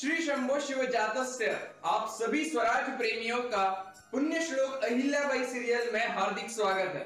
श्री 0.00 0.16
शंभो 0.16 0.58
शिव 0.60 0.82
जातस्य 0.92 1.46
आप 1.84 2.06
सभी 2.10 2.44
स्वराज 2.44 2.84
प्रेमियों 2.98 3.38
का 3.44 3.64
पुण्य 4.12 4.40
श्लोक 4.42 4.84
अहिल्याबाई 4.84 5.44
सीरियल 5.46 5.90
में 5.94 6.06
हार्दिक 6.08 6.50
स्वागत 6.50 6.94
है। 6.94 7.02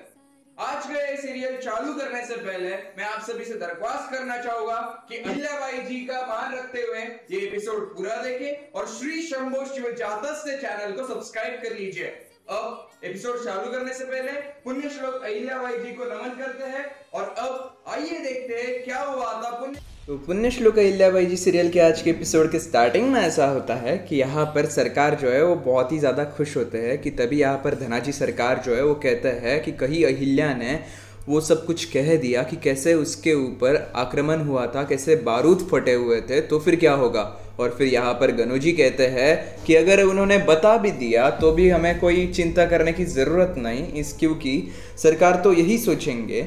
आज 0.58 0.86
का 0.86 1.00
ये 1.00 1.16
सीरियल 1.16 1.56
चालू 1.62 1.94
करने 1.94 2.24
से 2.26 2.36
पहले 2.36 2.68
मैं 2.98 3.04
आप 3.04 3.22
सभी 3.22 3.44
से 3.44 3.54
दरख्वास्त 3.58 4.10
करना 4.12 4.36
चाहूँगा 4.42 4.76
कि 5.08 5.16
अहिल्याबाई 5.16 5.80
जी 5.86 5.98
का 6.06 6.20
मान 6.26 6.54
रखते 6.54 6.82
हुए 6.82 7.00
ये 7.30 7.40
एपिसोड 7.46 7.96
पूरा 7.96 8.16
देखें 8.22 8.70
और 8.72 8.86
श्री 8.88 9.22
शंभो 9.22 9.64
शिव 9.74 9.90
जातस्य 9.98 10.56
चैनल 10.56 10.92
को 10.92 11.06
सब्सक्राइब 11.08 11.60
कर 11.62 11.74
लीजिए। 11.78 12.06
अब 12.50 12.90
एपिसोड 13.04 13.44
चालू 13.44 13.72
करने 13.72 13.94
से 13.94 14.04
पहले 14.04 14.32
पुण्य 14.64 14.90
श्लोक 14.90 15.22
अहिल्याबाई 15.22 15.78
जी 15.78 15.92
को 15.92 16.04
नमन 16.04 16.38
करते 16.38 16.70
हैं 16.76 16.84
और 17.14 17.34
अब 17.38 17.84
आइए 17.88 18.18
देखते 18.20 18.62
हैं 18.62 18.82
क्या 18.84 19.00
हुआ 19.02 19.32
था 19.42 19.50
पुण्य 19.58 19.82
तो 20.06 20.16
पुण्य 20.16 20.50
श्लोक 20.50 20.78
अहिल्याबाई 20.78 21.26
जी 21.26 21.36
सीरियल 21.36 21.68
के 21.70 21.80
आज 21.80 22.00
के 22.02 22.10
एपिसोड 22.10 22.50
के 22.52 22.58
स्टार्टिंग 22.58 23.08
में 23.12 23.20
ऐसा 23.20 23.46
होता 23.46 23.74
है 23.74 23.96
कि 23.98 24.16
यहाँ 24.16 24.44
पर 24.46 24.66
सरकार 24.66 25.14
जो 25.14 25.30
है 25.30 25.42
वो 25.44 25.54
बहुत 25.56 25.92
ही 25.92 25.98
ज़्यादा 25.98 26.24
खुश 26.36 26.56
होते 26.56 26.78
हैं 26.78 26.98
कि 27.02 27.10
तभी 27.10 27.40
यहाँ 27.40 27.60
पर 27.64 27.74
धनाजी 27.74 28.12
सरकार 28.12 28.62
जो 28.66 28.74
है 28.74 28.82
वो 28.84 28.94
कहते 28.94 29.28
हैं 29.44 29.62
कि 29.64 29.72
कहीं 29.72 30.04
अहिल्या 30.04 30.52
ने 30.54 30.78
वो 31.28 31.40
सब 31.40 31.64
कुछ 31.66 31.84
कह 31.84 32.14
दिया 32.16 32.42
कि 32.42 32.56
कैसे 32.56 32.94
उसके 32.94 33.32
ऊपर 33.34 33.76
आक्रमण 33.96 34.40
हुआ 34.40 34.66
था, 34.66 34.82
कैसे 34.82 35.16
बारूद 35.16 35.68
फटे 35.70 35.92
हुए 35.92 36.20
थे 36.20 36.40
तो 36.40 36.58
फिर 36.58 36.76
क्या 36.76 36.92
होगा? 36.92 37.22
और 37.60 37.74
फिर 37.78 37.86
यहाँ 37.86 38.12
पर 38.14 38.30
गनुजी 38.32 38.72
कहते 38.72 39.06
हैं 39.06 39.64
कि 39.64 39.74
अगर 39.74 40.02
उन्होंने 40.02 40.38
बता 40.38 40.76
भी 40.78 40.90
दिया 40.90 41.30
तो 41.30 41.52
भी 41.52 41.68
हमें 41.68 41.98
कोई 42.00 42.26
चिंता 42.26 42.66
करने 42.66 42.92
की 42.92 43.04
ज़रूरत 43.04 43.54
नहीं, 43.58 43.92
इस 43.92 44.12
क्योंकि 44.20 44.62
सरकार 45.02 45.40
तो 45.44 45.52
यही 45.52 45.78
सोचेंगे 45.78 46.42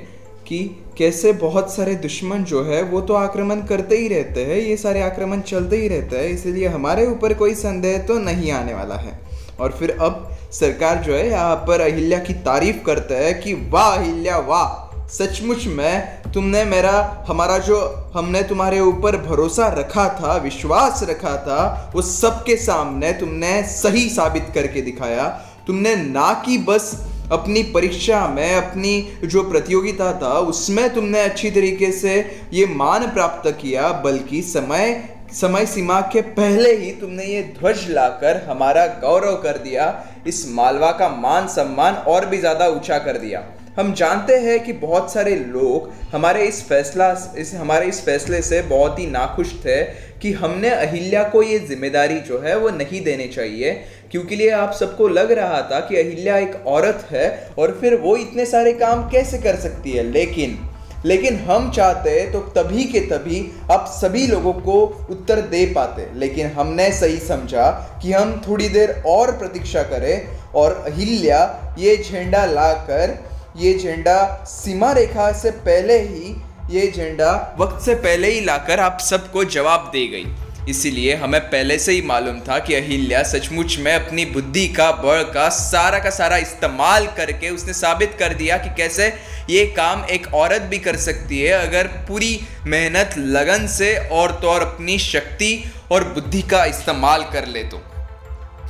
कि 0.47 0.85
कैसे 0.97 1.33
बहुत 1.33 1.75
सारे 1.75 1.95
दुश्मन 1.95 2.43
जो 2.43 2.63
है, 2.63 2.83
वो 2.83 3.01
तो 3.01 3.13
आक्रमण 3.13 3.61
करते 3.61 3.97
ही 3.97 4.07
रहते 4.07 4.45
हैं, 4.45 4.55
ये 4.55 4.77
सारे 4.77 5.01
आक्रमण 5.01 5.41
चलते 5.41 5.77
ही 5.77 5.87
रहते 5.87 6.15
हैं, 6.15 6.25
इसलिए 6.25 6.67
हमारे 6.67 7.07
ऊपर 7.07 7.33
कोई 7.33 7.53
संदेह 7.53 7.97
तो 7.97 8.19
नहीं 8.19 8.51
आने 8.51 8.73
वाला 8.73 8.95
है। 8.95 9.19
और 9.59 9.71
फिर 9.71 9.97
अब 10.01 10.31
सरकार 10.51 10.95
जो 10.95 11.15
है, 11.15 11.29
यहाँ 11.29 11.55
पर 11.55 11.81
अहिल्या 11.81 12.19
की 12.19 12.33
तारीफ़ 12.33 12.83
करते 12.83 13.15
हैं 13.15 13.41
कि, 13.41 13.53
वाह 13.53 13.95
अहिल्या, 13.95 14.37
वाह! 14.37 14.83
सचमुच 15.07 15.67
में, 15.67 16.21
तुमने 16.33 16.65
मेरा, 16.65 17.23
हमारा 17.27 17.57
जो, 17.57 18.11
हमने 18.13 18.43
तुम्हारे 18.43 18.79
ऊपर 18.79 19.17
भरोसा 19.17 19.67
रखा 19.67 20.09
था, 20.09 20.35
विश्वास 20.35 21.03
रखा 21.03 21.37
था, 21.37 21.91
वो 21.95 22.01
सबके 22.01 22.55
सामने 22.55 23.13
तुमने 23.13 23.63
सही 23.63 24.09
साबित 24.09 24.47
करके 24.53 24.81
दिखाया। 24.81 25.41
तुमने 25.67 25.95
ना 25.95 26.43
कि 26.45 26.57
बस 26.57 27.06
अपनी 27.31 27.61
परीक्षा, 27.66 28.28
में 28.28 28.56
अपनी 28.56 29.20
जो 29.25 29.44
प्रतियोगिता 29.44 30.11
था, 30.14 30.33
उसमें 30.42 30.94
तुमने 30.94 31.22
अच्छी 31.22 31.52
तरीके 31.52 31.92
से 31.92 32.16
ये 32.53 32.66
मान 32.67 33.08
प्राप्त 33.09 33.50
किया, 33.61 33.92
बल्कि 34.03 34.42
समय 34.44 35.03
समय 35.33 35.66
सीमा 35.66 36.00
के 36.14 36.22
पहले 36.33 36.72
ही 36.75 36.92
तुमने 36.92 37.23
ये 37.25 37.42
ध्वज 37.59 37.86
लाकर 37.89 38.44
हमारा 38.44 38.86
गौरव 39.02 39.36
कर 39.36 39.58
दिया, 39.59 39.86
इस 40.28 40.45
मालवा 40.52 40.92
का 40.92 41.09
मान 41.11 41.48
सम्मान 41.50 41.95
और 42.08 42.25
भी 42.25 42.38
ज़्यादा 42.38 42.67
ऊँचा 42.67 42.98
कर 43.00 43.17
दिया। 43.17 43.44
हम 43.78 43.92
जानते 43.94 44.36
हैं 44.36 44.59
कि 44.64 44.73
बहुत 44.73 45.11
सारे 45.14 45.36
लोग 45.38 45.89
हमारे 46.11 46.45
इस 46.45 46.61
फैसला, 46.67 47.09
इस, 47.38 47.53
हमारे 47.56 47.88
इस 47.88 48.00
फैसले 48.06 48.42
से 48.42 48.61
बहुत 48.70 49.00
ही 49.00 49.06
नाखुश 49.08 49.53
थे 49.66 49.83
कि 50.22 50.31
हमने 50.33 50.70
अहिल्या 50.70 51.23
को 51.23 51.42
ये 51.44 51.59
ज़िम्मेदारी 51.61 52.20
जो 52.20 52.39
है 52.39 52.58
वो 52.58 52.70
नहीं 52.70 53.03
देनी 53.03 53.28
चाहिए, 53.28 53.73
क्योंकि 54.11 54.36
लिए 54.36 54.50
आप 54.52 54.73
सबको 54.73 55.08
लग 55.09 55.31
रहा 55.31 55.61
था 55.72 55.80
कि 55.80 55.98
अहिल्या 55.98 56.38
एक 56.38 56.55
औरत 56.67 57.05
है 57.11 57.30
और 57.59 57.78
फिर 57.81 57.95
वो 57.98 58.16
इतने 58.17 58.45
सारे 58.45 58.73
काम 58.75 59.08
कैसे 59.09 59.37
कर 59.37 59.60
सकती 59.60 59.92
है। 59.92 60.04
लेकिन 60.04 60.60
लेकिन 61.05 61.36
हम 61.39 61.70
चाहते 61.71 62.20
तो 62.32 62.39
तभी 62.55 62.83
के 62.83 62.99
तभी 63.08 63.45
आप 63.71 63.86
सभी 63.92 64.26
लोगों 64.27 64.54
को 64.54 64.82
उत्तर 65.11 65.42
दे 65.49 65.66
पाते। 65.76 66.08
लेकिन 66.16 66.48
हमने 66.52 66.92
सही 66.93 67.17
समझा 67.20 67.70
कि 68.02 68.11
हम 68.14 68.42
थोड़ी 68.48 68.70
देर 68.70 69.02
और 69.08 69.32
प्रतीक्षा 69.37 69.83
करें 69.86 70.27
और 70.55 70.83
अहिल्या 70.87 71.39
ये 71.80 71.95
झंडा 71.99 72.45
लाकर 72.48 73.17
ये 73.57 73.73
झंडा 73.73 74.45
सीमा 74.47 74.91
रेखा 74.93 75.31
से 75.33 75.51
पहले 75.51 75.97
ही, 75.99 76.35
ये 76.71 76.91
झंडा 76.91 77.55
वक्त 77.59 77.85
से 77.85 77.95
पहले 77.95 78.29
ही 78.31 78.41
लाकर 78.45 78.79
आप 78.79 78.99
सबको 79.01 79.43
जवाब 79.45 79.89
दे 79.93 80.05
गई। 80.07 80.25
इसीलिए 80.69 81.15
हमें 81.15 81.39
पहले 81.41 81.77
से 81.79 81.91
ही 81.91 82.01
मालूम 82.01 82.39
था 82.39 82.57
कि 82.59 82.75
अहिल्या 82.75 83.23
सचमुच 83.23 83.77
में 83.79 83.93
अपनी 83.93 84.25
बुद्धि 84.27 84.67
का 84.67 84.91
बड़ 84.93 85.21
का, 85.23 85.47
सारा 85.49 85.99
का 85.99 86.09
सारा 86.09 86.37
इस्तेमाल 86.37 87.07
करके 87.17 87.49
उसने 87.49 87.73
साबित 87.73 88.15
कर 88.19 88.33
दिया 88.35 88.57
कि 88.57 88.75
कैसे 88.77 89.07
ये 89.49 89.65
काम 89.77 90.05
एक 90.11 90.33
औरत 90.35 90.61
भी 90.61 90.79
कर 90.79 90.97
सकती 90.99 91.41
है 91.41 91.67
अगर 91.67 91.87
पूरी 92.07 92.39
मेहनत, 92.65 93.17
लगन 93.17 93.67
से 93.69 93.95
और 93.97 94.39
तो 94.41 94.49
और 94.49 94.61
अपनी 94.63 94.99
शक्ति 95.01 95.53
और 95.91 96.03
बुद्धि 96.13 96.41
का 96.41 96.65
इस्तेमाल 96.65 97.23
कर 97.33 97.47
ले 97.47 97.63
तो। 97.63 97.81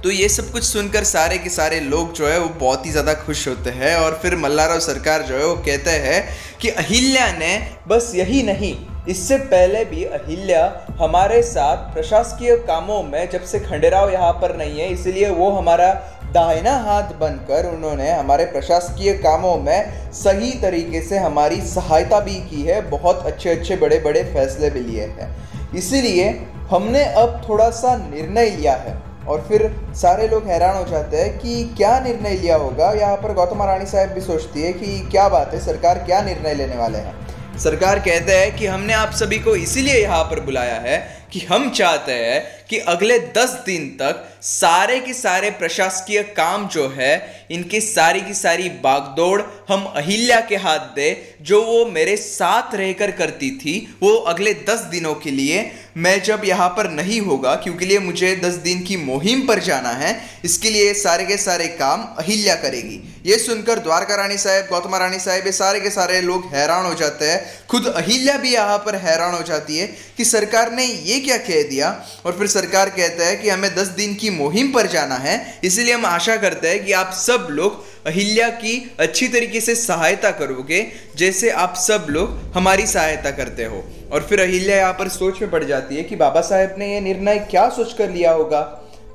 तो 0.03 0.11
ये 0.11 0.27
सब 0.29 0.51
कुछ 0.51 0.63
सुनकर 0.63 1.03
सारे 1.03 1.37
के 1.37 1.49
सारे 1.49 1.79
लोग 1.79 2.11
जो 2.13 2.27
है 2.27 2.39
वो 2.39 2.49
बहुत 2.59 2.85
ही 2.85 2.91
ज़्यादा 2.91 3.13
खुश 3.15 3.47
होते 3.47 3.69
हैं 3.69 3.95
और 3.95 4.19
फिर 4.21 4.35
मल्लाराव 4.35 4.79
सरकार 4.79 5.21
जो 5.21 5.35
है 5.35 5.45
वो 5.45 5.55
कहते 5.57 5.91
हैं 6.01 6.21
कि 6.61 6.69
अहिल्या 6.71 7.31
ने 7.31 7.57
बस 7.87 8.11
यही 8.15 8.41
नहीं, 8.43 8.75
इससे 9.09 9.37
पहले 9.45 9.83
भी 9.85 10.03
अहिल्या 10.05 10.61
हमारे 10.99 11.41
साथ 11.43 11.93
प्रशासकीय 11.93 12.55
कामों 12.67 13.01
में 13.03 13.29
जब 13.29 13.43
से 13.43 13.59
खंडेराव 13.59 14.11
यहाँ 14.11 14.31
पर 14.33 14.55
नहीं 14.57 14.79
है, 14.79 14.89
इसलिए 14.89 15.29
वो 15.31 15.49
हमारा 15.51 15.91
दाहिना 16.33 16.75
हाथ 16.79 17.13
बनकर 17.19 17.65
उन्होंने 17.67 18.11
हमारे 18.11 18.45
प्रशासकीय 18.45 19.13
कामों 19.15 19.57
में 19.57 20.11
सही 20.13 20.51
तरीके 20.61 21.01
से 21.01 21.17
हमारी 21.17 21.61
सहायता 21.63 22.19
भी 22.19 22.35
की 22.49 22.61
है, 22.61 22.81
बहुत 22.89 23.25
अच्छे 23.25 23.49
अच्छे 23.49 23.75
बड़े 23.77 23.99
बड़े 23.99 24.23
फैसले 24.33 24.69
भी 24.69 24.79
लिए 24.81 25.05
हैं। 25.11 25.35
इसीलिए 25.75 26.29
हमने 26.69 27.03
अब 27.15 27.41
थोड़ा 27.49 27.69
सा 27.71 27.95
निर्णय 27.99 28.49
लिया 28.51 28.75
है। 28.75 28.95
और 29.27 29.45
फिर 29.47 29.69
सारे 29.95 30.27
लोग 30.27 30.47
हैरान 30.47 30.75
हो 30.75 30.83
जाते 30.85 31.17
हैं 31.17 31.37
कि 31.39 31.63
क्या 31.77 31.99
निर्णय 31.99 32.35
लिया 32.35 32.55
होगा। 32.55 32.91
यहाँ 32.93 33.15
पर 33.17 33.33
गौतम 33.33 33.63
रानी 33.63 33.85
साहब 33.85 34.09
भी 34.09 34.21
सोचती 34.21 34.61
है 34.61 34.73
कि 34.73 34.99
क्या 35.11 35.27
बात 35.29 35.53
है, 35.53 35.59
सरकार 35.59 36.03
क्या 36.05 36.21
निर्णय 36.21 36.53
लेने 36.53 36.77
वाले 36.77 36.97
हैं? 36.97 37.15
सरकार 37.59 37.99
कहते 37.99 38.33
हैं 38.33 38.55
कि 38.55 38.65
हमने 38.65 38.93
आप 38.93 39.11
सभी 39.13 39.39
को 39.39 39.55
इसीलिए 39.55 40.01
यहाँ 40.01 40.23
पर 40.23 40.39
बुलाया 40.39 40.75
है 40.81 40.97
कि 41.31 41.39
हम 41.41 41.69
चाहते 41.69 42.11
हैं 42.13 42.41
कि 42.69 42.77
अगले 42.87 43.17
दस 43.37 43.53
दिन 43.65 43.87
तक 44.01 44.23
सारे 44.41 44.99
के 44.99 45.13
सारे 45.13 45.49
प्रशासकीय 45.49 46.23
काम 46.23 46.67
जो 46.67 46.87
है, 46.97 47.45
इनकी 47.51 47.81
सारी 47.81 48.21
की 48.21 48.33
सारी 48.33 48.69
बागदौड़ 48.69 49.41
हम 49.69 49.83
अहिल्या 49.95 50.39
के 50.39 50.55
हाथ 50.55 50.79
दे, 50.79 51.35
जो 51.41 51.63
वो 51.63 51.85
मेरे 51.85 52.17
साथ 52.17 52.75
रहकर 52.75 53.11
करती 53.11 53.51
थी, 53.51 53.97
वो 54.03 54.15
अगले 54.15 54.53
दस 54.53 54.79
दिनों 54.79 55.15
के 55.15 55.31
लिए, 55.31 55.71
मैं 55.97 56.23
जब 56.23 56.41
यहाँ 56.45 56.69
पर 56.69 56.89
नहीं 56.89 57.21
होगा, 57.21 57.55
क्योंकि 57.55 57.85
लिए 57.85 57.99
मुझे 57.99 58.35
दस 58.35 58.53
दिन 58.53 58.83
की 58.83 58.97
मुहिम 58.97 59.47
पर 59.47 59.59
जाना 59.59 59.89
है, 59.89 60.19
इसके 60.45 60.69
लिए 60.69 60.93
सारे 60.93 61.25
के 61.25 61.37
सारे 61.37 61.67
काम 61.67 62.01
अहिल्या 62.17 62.55
करेगी। 62.55 63.13
ये 63.25 63.37
सुनकर 63.37 63.79
द्वारका 63.79 64.15
रानी 64.15 64.37
साहब, 64.37 64.67
गौतमा 64.69 64.97
रानी 64.97 65.19
साहब, 65.19 65.45
ये 65.45 65.51
सारे 65.51 65.79
के 65.79 65.89
सारे 65.89 66.21
लोग 66.21 66.45
हैरान 66.53 66.85
हो 66.85 66.93
जाते 66.93 67.25
हैं। 67.25 67.67
खुद 67.67 67.87
अहिल्या 67.87 68.37
भी 68.37 68.53
यहाँ 68.53 68.77
पर 68.77 68.95
हैरान 68.95 69.33
हो 69.33 69.41
जाती 69.43 69.77
है 69.77 69.87
कि 70.17 70.25
सरकार 70.25 70.71
ने 70.71 70.85
ये 70.85 71.19
क्या 71.19 71.37
कह 71.37 71.63
दिया? 71.63 71.89
और 72.25 72.37
फिर 72.37 72.47
सरकार 72.47 72.89
कहता 72.89 73.27
है 73.27 73.35
कि 73.35 73.49
हमें 73.49 73.75
दस 73.75 73.87
दिन 73.87 74.15
की 74.15 74.26
मुहिम 74.29 74.71
पर 74.71 74.87
जाना 74.87 75.15
है, 75.15 75.59
इसलिए 75.63 75.93
हम 75.93 76.05
आशा 76.05 76.35
करते 76.37 76.67
हैं 76.67 76.85
कि 76.85 76.91
आप 76.93 77.11
सब 77.15 77.47
लोग 77.51 77.85
अहिल्या 78.07 78.47
की 78.49 78.95
अच्छी 78.99 79.27
तरीके 79.27 79.61
से 79.61 79.75
सहायता 79.75 80.31
करोगे, 80.31 80.85
जैसे 81.17 81.49
आप 81.49 81.75
सब 81.77 82.05
लोग 82.09 82.39
हमारी 82.55 82.85
सहायता 82.87 83.31
करते 83.31 83.63
हो। 83.63 83.83
और 84.11 84.23
फिर 84.23 84.41
अहिल्या 84.41 84.77
यहाँ 84.77 84.93
पर 84.93 85.07
सोच 85.09 85.41
में 85.41 85.51
पड़ 85.51 85.63
जाती 85.63 85.95
है 85.95 86.03
कि 86.03 86.15
बाबा 86.15 86.41
साहेब 86.41 86.75
ने 86.79 86.93
ये 86.93 86.99
निर्णय 87.01 87.39
क्या 87.51 87.67
सोच 87.69 87.93
कर 87.93 88.09
लिया 88.09 88.31
होगा। 88.31 88.59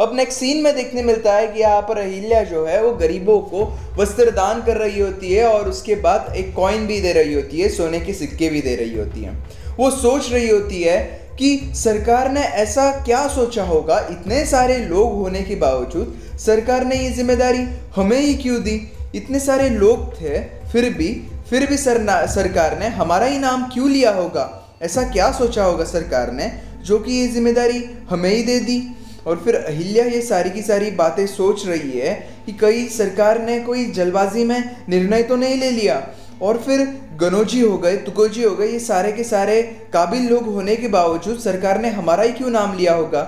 अब 0.00 0.14
नेक्स्ट 0.16 0.38
सीन 0.38 0.62
में 0.62 0.74
देखने 0.76 1.02
मिलता 1.02 1.32
है 1.34 1.46
कि 1.46 1.60
यहाँ 1.60 1.80
पर 1.82 1.98
अहिल्या 1.98 2.42
जो 2.44 2.64
है, 2.66 2.82
वो 2.82 2.92
गरीबों 2.92 3.38
को 3.40 3.64
वस्त्र 3.98 4.30
दान 4.30 4.62
कर 4.62 4.76
रही 4.76 5.00
होती 5.00 5.32
है 5.32 5.44
और 5.46 5.68
उसके 5.68 5.94
बाद 5.96 6.32
एक 6.36 6.54
कॉइन 6.54 6.86
भी 6.86 7.00
दे 7.00 7.12
रही 7.12 7.34
होती 7.34 7.60
है, 7.60 7.68
सोने 7.68 8.00
के 8.00 8.14
सिक्के 8.14 8.48
भी 8.48 8.60
दे 8.60 8.74
रही 8.76 8.94
होती 8.94 9.22
हैं। 9.22 9.76
वो 9.78 9.90
सोच 9.90 10.30
रही 10.32 10.48
होती 10.48 10.82
है 10.82 11.21
कि 11.38 11.72
सरकार 11.74 12.30
ने 12.32 12.40
ऐसा 12.40 12.90
क्या 13.04 13.26
सोचा 13.28 13.64
होगा? 13.64 13.98
इतने 14.10 14.44
सारे 14.46 14.78
लोग 14.78 15.14
होने 15.14 15.42
के 15.42 15.54
बावजूद 15.56 16.38
सरकार 16.38 16.84
ने 16.84 16.96
ये 16.96 17.10
ज़िम्मेदारी 17.10 17.66
हमें 17.96 18.18
ही 18.18 18.34
क्यों 18.34 18.62
दी? 18.62 18.80
इतने 19.14 19.40
सारे 19.40 19.68
लोग 19.68 20.14
थे, 20.14 20.38
फिर 20.72 20.92
भी 20.94 21.12
फिर 21.50 21.66
भी 21.66 21.76
सर 21.76 22.26
सरकार 22.26 22.78
ने 22.78 22.88
हमारा 22.90 23.26
ही 23.26 23.38
नाम 23.38 23.64
क्यों 23.66 23.90
लिया 23.90 24.10
होगा? 24.10 24.48
ऐसा 24.82 25.02
क्या 25.02 25.30
सोचा 25.32 25.64
होगा 25.64 25.84
सरकार 25.84 26.32
ने 26.32 26.50
जो 26.84 26.98
कि 26.98 27.12
ये 27.12 27.26
ज़िम्मेदारी 27.28 27.84
हमें 28.10 28.30
ही 28.30 28.42
दे 28.42 28.58
दी? 28.60 28.82
और 29.26 29.42
फिर 29.44 29.56
अहिल्या 29.56 30.04
ये 30.04 30.20
सारी 30.22 30.50
की 30.50 30.62
सारी 30.62 30.90
बातें 30.90 31.26
सोच 31.26 31.66
रही 31.66 31.98
है 31.98 32.14
कि 32.46 32.52
कई 32.52 32.86
सरकार 32.88 33.40
ने 33.42 33.58
कोई 33.60 33.84
जल्दबाजी 33.90 34.44
में 34.44 34.76
निर्णय 34.88 35.22
तो 35.22 35.36
नहीं 35.36 35.56
ले 35.56 35.70
लिया? 35.70 36.02
और 36.42 36.58
फिर 36.58 36.80
गनोजी 37.20 37.60
हो 37.60 37.78
गए, 37.78 37.96
तुकोजी 37.96 38.42
हो 38.42 38.54
गए, 38.56 38.66
ये 38.66 38.78
सारे 38.78 39.12
के 39.12 39.24
सारे 39.24 39.62
काबिल 39.92 40.28
लोग 40.28 40.46
होने 40.46 40.76
के 40.76 40.88
बावजूद 40.88 41.38
सरकार 41.38 41.80
ने 41.80 41.90
हमारा 41.90 42.22
ही 42.22 42.32
क्यों 42.32 42.50
नाम 42.50 42.76
लिया 42.76 42.94
होगा? 42.94 43.22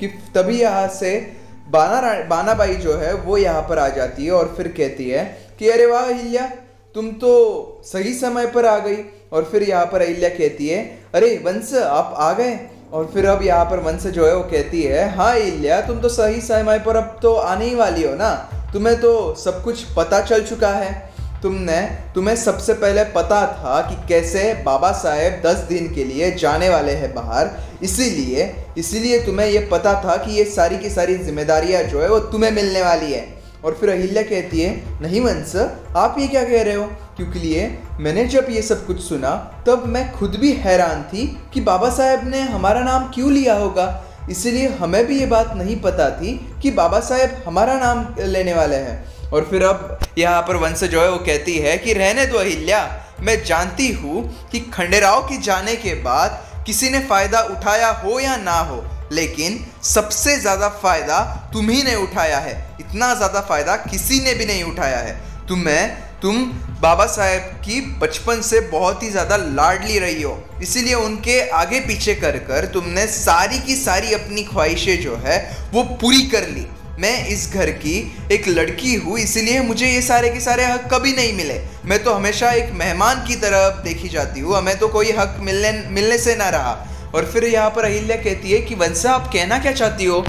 कि 0.00 0.06
तभी 0.06 0.60
यहाँ 0.60 0.88
से 0.88 1.36
बाना 1.68 2.24
बानाबाई 2.24 2.74
जो 2.74 2.96
है, 2.96 3.14
वो 3.14 3.36
यहाँ 3.38 3.62
पर 3.62 3.78
आ 3.78 3.88
जाती 3.88 4.24
है 4.24 4.32
और 4.32 4.54
फिर 4.56 4.68
कहती 4.68 5.10
है 5.10 5.24
कि, 5.58 5.68
अरे 5.68 5.86
वाह 5.86 6.02
अहिल्या, 6.02 6.46
तुम 6.94 7.10
तो 7.10 7.82
सही 7.84 8.14
समय 8.14 8.46
पर 8.46 8.66
आ 8.66 8.78
गई। 8.78 8.96
और 9.32 9.44
फिर 9.44 9.62
यहाँ 9.62 9.86
पर 9.86 10.02
अहिल्या 10.02 10.28
कहती 10.28 10.68
है, 10.68 10.98
अरे 11.14 11.42
वंश, 11.44 11.74
आप 11.74 12.14
आ 12.16 12.32
गए? 12.32 12.58
और 12.92 13.10
फिर 13.14 13.26
अब 13.26 13.42
यहाँ 13.42 13.64
पर 13.64 13.80
वंश 13.80 14.02
जो 14.02 14.26
है, 14.26 14.36
वो 14.36 14.42
कहती 14.42 14.82
है 14.82 15.08
हाँ 15.16 15.36
इल्या 15.36 15.80
तुम 15.80 16.00
तो 16.00 16.08
सही 16.08 16.40
समय 16.40 16.78
पर 16.78 16.96
अब 16.96 17.18
तो 17.22 17.34
आने 17.34 17.64
ही 17.64 17.74
वाली 17.74 18.02
हो 18.02 18.14
ना? 18.14 18.30
तुम्हें 18.72 19.00
तो 19.00 19.34
सब 19.34 19.62
कुछ 19.64 19.82
पता 19.96 20.20
चल 20.20 20.44
चुका 20.44 20.68
है। 20.68 21.05
तुमने, 21.42 21.80
तुम्हें 22.14 22.36
सबसे 22.36 22.74
पहले 22.74 23.04
पता 23.04 23.46
था 23.46 23.80
कि 23.80 24.08
कैसे 24.08 24.54
बाबा 24.54 24.92
साहेब 24.92 25.42
दस 25.46 25.56
दिन 25.56 25.94
के 25.94 26.04
लिए 26.04 26.30
जाने 26.34 26.68
वाले 26.68 26.92
हैं 26.92 27.14
बाहर। 27.14 27.50
इसीलिए 27.82 28.54
इसीलिए 28.78 29.20
तुम्हें 29.20 29.46
ये 29.46 29.68
पता 29.72 29.94
था 29.94 30.16
कि 30.16 30.32
ये 30.32 30.44
सारी 30.44 30.78
की 30.78 30.90
सारी 30.90 31.18
जिम्मेदारियाँ 31.18 31.82
जो 31.82 32.02
है 32.02 32.08
वो 32.08 32.18
तुम्हें 32.18 32.50
मिलने 32.50 32.82
वाली 32.82 33.12
है। 33.12 33.36
और 33.64 33.74
फिर 33.74 33.90
अहिल्या 33.90 34.22
कहती 34.22 34.60
है, 34.60 35.00
नहीं 35.02 35.20
वंश, 35.20 35.56
आप 35.96 36.16
ये 36.18 36.26
क्या 36.28 36.44
कह 36.44 36.62
रहे 36.62 36.74
हो? 36.74 36.84
क्योंकि 37.16 37.38
लिए 37.38 37.78
मैंने 38.00 38.24
जब 38.24 38.46
ये 38.50 38.62
सब 38.62 38.86
कुछ 38.86 39.00
सुना, 39.00 39.64
तब 39.66 39.86
मैं 39.86 40.12
खुद 40.12 40.36
भी 40.40 40.52
हैरान 40.52 41.02
थी 41.02 41.40
कि 41.54 41.60
बाबा 41.60 41.90
साहेब 41.90 42.28
ने 42.28 42.40
हमारा 42.40 42.80
नाम 42.80 43.10
क्यों 43.14 43.32
लिया 43.32 43.54
होगा। 43.54 44.04
इसीलिए 44.30 44.68
हमें 44.68 45.06
भी 45.06 45.20
ये 45.20 45.26
बात 45.26 45.52
नहीं 45.56 45.80
पता 45.80 46.10
थी 46.10 46.54
कि 46.62 46.70
बाबा 46.70 47.00
साहेब 47.00 47.42
हमारा 47.46 47.74
नाम 47.74 48.14
लेने 48.20 48.54
वाले 48.54 48.76
हैं। 48.76 49.15
और 49.32 49.46
फिर 49.50 49.62
अब 49.64 49.98
यहाँ 50.18 50.42
पर 50.42 50.56
वंश 50.56 50.84
जो 50.84 51.00
है 51.00 51.10
वो 51.10 51.18
कहती 51.18 51.56
है 51.58 51.76
कि, 51.78 51.92
रहने 51.92 52.26
दो 52.26 52.38
अहिल्या, 52.38 52.80
मैं 53.20 53.42
जानती 53.44 53.88
हूँ 53.92 54.48
कि 54.52 54.60
खंडेराव 54.72 55.22
के 55.22 55.36
जाने 55.42 55.76
के 55.76 55.94
बाद 56.02 56.42
किसी 56.66 56.90
ने 56.90 57.00
फ़ायदा 57.00 57.40
उठाया 57.50 57.90
हो 57.94 58.18
या 58.20 58.36
ना 58.38 58.58
हो, 58.60 58.84
लेकिन 59.12 59.58
सबसे 59.84 60.36
ज़्यादा 60.38 60.68
फ़ायदा 60.78 61.18
तुम्ही 61.52 61.82
ने 61.82 61.94
उठाया 61.96 62.38
है। 62.38 62.54
इतना 62.80 63.12
ज़्यादा 63.14 63.40
फ़ायदा 63.40 63.76
किसी 63.84 64.20
ने 64.20 64.34
भी 64.34 64.46
नहीं 64.46 64.64
उठाया 64.64 64.98
है। 64.98 65.20
तुम्हें 65.48 66.04
तुम 66.22 66.44
बाबा 66.80 67.06
साहेब 67.06 67.42
की 67.64 67.80
बचपन 67.98 68.40
से 68.42 68.60
बहुत 68.68 69.02
ही 69.02 69.10
ज़्यादा 69.10 69.36
लाडली 69.36 69.98
रही 69.98 70.22
हो। 70.22 70.38
इसीलिए 70.62 70.94
उनके 70.96 71.40
आगे 71.52 71.80
पीछे 71.80 72.14
कर 72.14 72.38
कर 72.40 72.66
तुमने 72.74 73.06
सारी 73.08 73.58
की 73.58 73.76
सारी 73.76 74.12
अपनी 74.14 74.42
ख्वाहिशें 74.44 75.00
जो 75.02 75.16
है 75.16 75.38
वो 75.72 75.82
पूरी 75.94 76.22
कर 76.26 76.48
ली। 76.48 76.66
मैं 76.98 77.26
इस 77.28 77.52
घर 77.54 77.70
की 77.70 78.12
एक 78.32 78.48
लड़की 78.48 78.94
हूँ, 78.94 79.18
इसीलिए 79.18 79.60
मुझे 79.60 79.86
ये 79.86 80.02
सारे 80.02 80.28
के 80.28 80.40
सारे 80.40 80.64
हक 80.64 80.88
कभी 80.92 81.12
नहीं 81.12 81.32
मिले। 81.32 81.60
मैं 81.84 82.02
तो 82.04 82.12
हमेशा 82.12 82.50
एक 82.50 82.72
मेहमान 82.72 83.24
की 83.26 83.34
तरह 83.34 83.68
देखी 83.84 84.08
जाती 84.08 84.40
हूँ 84.40 84.56
हमें 84.56 84.78
तो 84.78 84.88
कोई 84.88 85.10
हक 85.10 85.36
मिलने 85.40 85.72
मिलने 85.90 86.18
से 86.18 86.36
ना 86.36 86.48
रहा। 86.48 87.10
और 87.14 87.24
फिर 87.24 87.44
यहाँ 87.44 87.70
पर 87.70 87.84
अहिल्या 87.84 88.16
कहती 88.16 88.50
है 88.50 88.60
कि, 88.60 88.74
वंशा, 88.74 89.12
आप 89.12 89.30
कहना 89.32 89.58
क्या 89.58 89.72
चाहती 89.72 90.04
हो? 90.04 90.24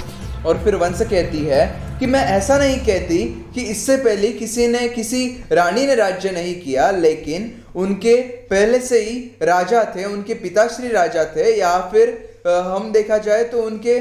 और 0.46 0.64
फिर 0.64 0.76
वंश 0.76 1.02
कहती 1.02 1.38
है 1.38 1.66
कि, 2.00 2.06
मैं 2.06 2.26
ऐसा 2.26 2.58
नहीं 2.58 2.78
कहती 2.78 3.18
कि 3.56 3.62
इससे 3.62 3.98
पहले 3.98 4.32
किसी 4.32 4.68
ने, 4.68 4.88
किसी 4.88 5.46
रानी 5.52 5.86
ने 5.86 5.96
राज्य 5.96 6.32
नहीं 6.32 6.62
किया, 6.62 6.92
लेकिन 6.92 7.52
उनके 7.76 8.16
पहले 8.22 8.80
से 8.80 9.00
ही 9.00 9.18
राजा 9.44 9.84
थे, 9.84 10.06
उनके 10.06 10.34
पिताश्री 10.34 10.88
राजा 10.88 11.26
थे, 11.26 11.60
या 11.60 11.78
फिर 11.80 12.27
हम 12.46 12.92
देखा 12.92 13.18
जाए 13.20 13.44
तो 13.44 13.62
उनके 13.62 14.00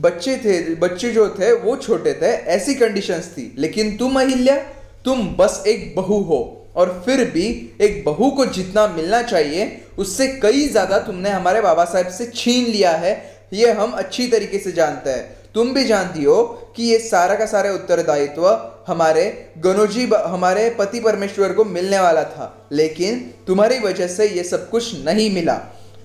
बच्चे 0.00 0.36
थे, 0.36 0.74
बच्चे 0.76 1.10
जो 1.10 1.28
थे, 1.30 1.52
वो 1.54 1.76
छोटे 1.76 2.12
थे, 2.12 2.26
ऐसी 2.26 2.74
कंडीशंस 2.74 3.28
थी। 3.28 3.52
लेकिन 3.58 3.96
तुम 3.96 4.20
अहिल्या, 4.20 4.56
तुम 5.04 5.28
बस 5.36 5.62
एक 5.66 5.94
बहू 5.96 6.20
हो 6.22 6.40
और 6.76 7.02
फिर 7.06 7.24
भी 7.30 7.46
एक 7.80 8.02
बहू 8.04 8.30
को 8.30 8.44
जितना 8.46 8.86
मिलना 8.88 9.22
चाहिए, 9.22 9.80
उससे 9.98 10.26
कई 10.42 10.68
ज़्यादा 10.68 10.98
तुमने 10.98 11.30
हमारे 11.30 11.60
बाबा 11.60 11.84
साहब 11.84 12.08
से 12.08 12.26
छीन 12.34 12.66
लिया 12.66 12.90
है। 12.96 13.16
ये 13.52 13.70
हम 13.72 13.92
अच्छी 13.92 14.26
तरीके 14.28 14.58
से 14.58 14.72
जानते 14.72 15.10
हैं। 15.10 15.36
तुम 15.54 15.72
भी 15.74 15.84
जानती 15.84 16.24
हो 16.24 16.42
कि 16.76 16.84
ये 16.84 16.98
सारा 16.98 17.34
का 17.34 17.46
सारा 17.46 17.72
उत्तरदायित्व 17.72 18.46
हमारे 18.88 19.24
गनोजी 19.58 20.04
हमारे 20.26 20.68
पति 20.70 21.00
परमेश्वर 21.00 21.52
को 21.52 21.64
मिलने 21.64 21.98
वाला 21.98 22.22
था। 22.24 22.68
लेकिन 22.72 23.18
तुम्हारी 23.46 23.78
वजह 23.78 24.06
से 24.06 24.28
ये 24.28 24.42
सब 24.44 24.68
कुछ 24.70 25.04
नहीं 25.04 25.30
मिला। 25.34 25.54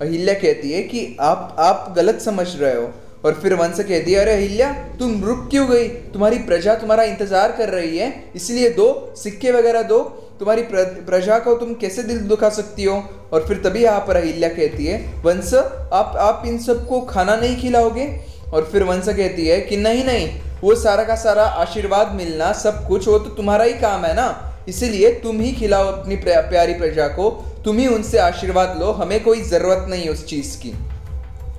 अहिल्या 0.01 0.34
कहती 0.34 0.72
है 0.72 0.81
कि 0.84 1.18
आप 1.19 1.56
आप 1.60 1.94
गलत 1.98 2.22
समझ 2.22 2.48
रहे 2.56 2.75
हो। 2.75 2.92
और 3.25 3.34
फिर 3.34 3.54
वंश 3.54 3.78
कहती 3.80 4.13
है, 4.13 4.19
अरे 4.19 4.31
अहिल्या, 4.31 4.72
तुम 5.00 5.24
रुक 5.24 5.48
क्यों 5.50 5.68
गई? 5.69 5.88
तुम्हारी 5.88 6.38
प्रजा 6.38 6.75
तुम्हारा 6.75 7.04
इंतज़ार 7.04 7.51
कर 7.51 7.69
रही 7.69 7.98
है, 7.98 8.31
इसलिए 8.36 8.69
दो, 8.69 9.13
सिक्के 9.18 9.51
वगैरह 9.51 9.81
दो। 9.81 10.00
तुम्हारी 10.40 10.62
प्रजा 10.72 11.38
को 11.40 11.56
तुम 11.56 11.74
कैसे 11.74 12.04
दिल 12.04 12.19
दुखा 12.19 12.50
सकती 12.50 12.84
हो? 12.84 12.95
और 13.34 13.45
फिर 13.48 13.57
तभी 13.57 13.84
यहाँ 13.84 14.00
पर 14.00 14.16
अहिल्या 14.16 14.50
कहती 14.50 14.86
है, 14.86 14.98
वंश, 15.24 15.54
आप 15.94 16.16
आप 16.19 16.44
इन 16.45 16.57
सबको 16.57 17.01
खाना 17.01 17.36
नहीं 17.36 17.62
खिलाओगे? 17.62 18.07
और 18.54 18.69
फिर 18.72 18.84
वंश 18.84 19.06
कहती 19.07 19.48
है 19.48 19.62
कि, 19.62 19.78
नहीं 19.78 20.04
नहीं, 20.06 20.28
वो 20.63 20.75
सारा 20.75 21.04
का 21.04 21.16
सारा 21.16 21.44
आशीर्वाद 21.44 22.12
मिलना 22.12 22.51
सब 22.54 22.88
कुछ 22.88 23.07
वो 23.07 23.19
तो 23.19 23.30
तुम्हारा 23.30 23.63
ही 23.63 23.74
काम 23.74 24.06
है 24.06 24.13
ना? 24.16 24.53
इसीलिए 24.69 25.12
तुम 25.12 25.42
ही 25.42 25.51
खिलाओ 25.51 25.86
अपनी 25.86 26.15
प्यारी 26.15 26.74
प्रजा 26.74 27.07
को। 27.07 27.45
तुम 27.65 27.77
ही 27.77 27.88
उनसे 27.88 28.18
आशीर्वाद 28.18 28.77
लो। 28.80 28.92
हमें 28.92 29.24
कोई 29.24 29.42
ज़रूरत 29.42 29.86
नहीं 29.89 30.10
उस 30.10 30.25
चीज़ 30.25 30.57
की। 30.57 30.74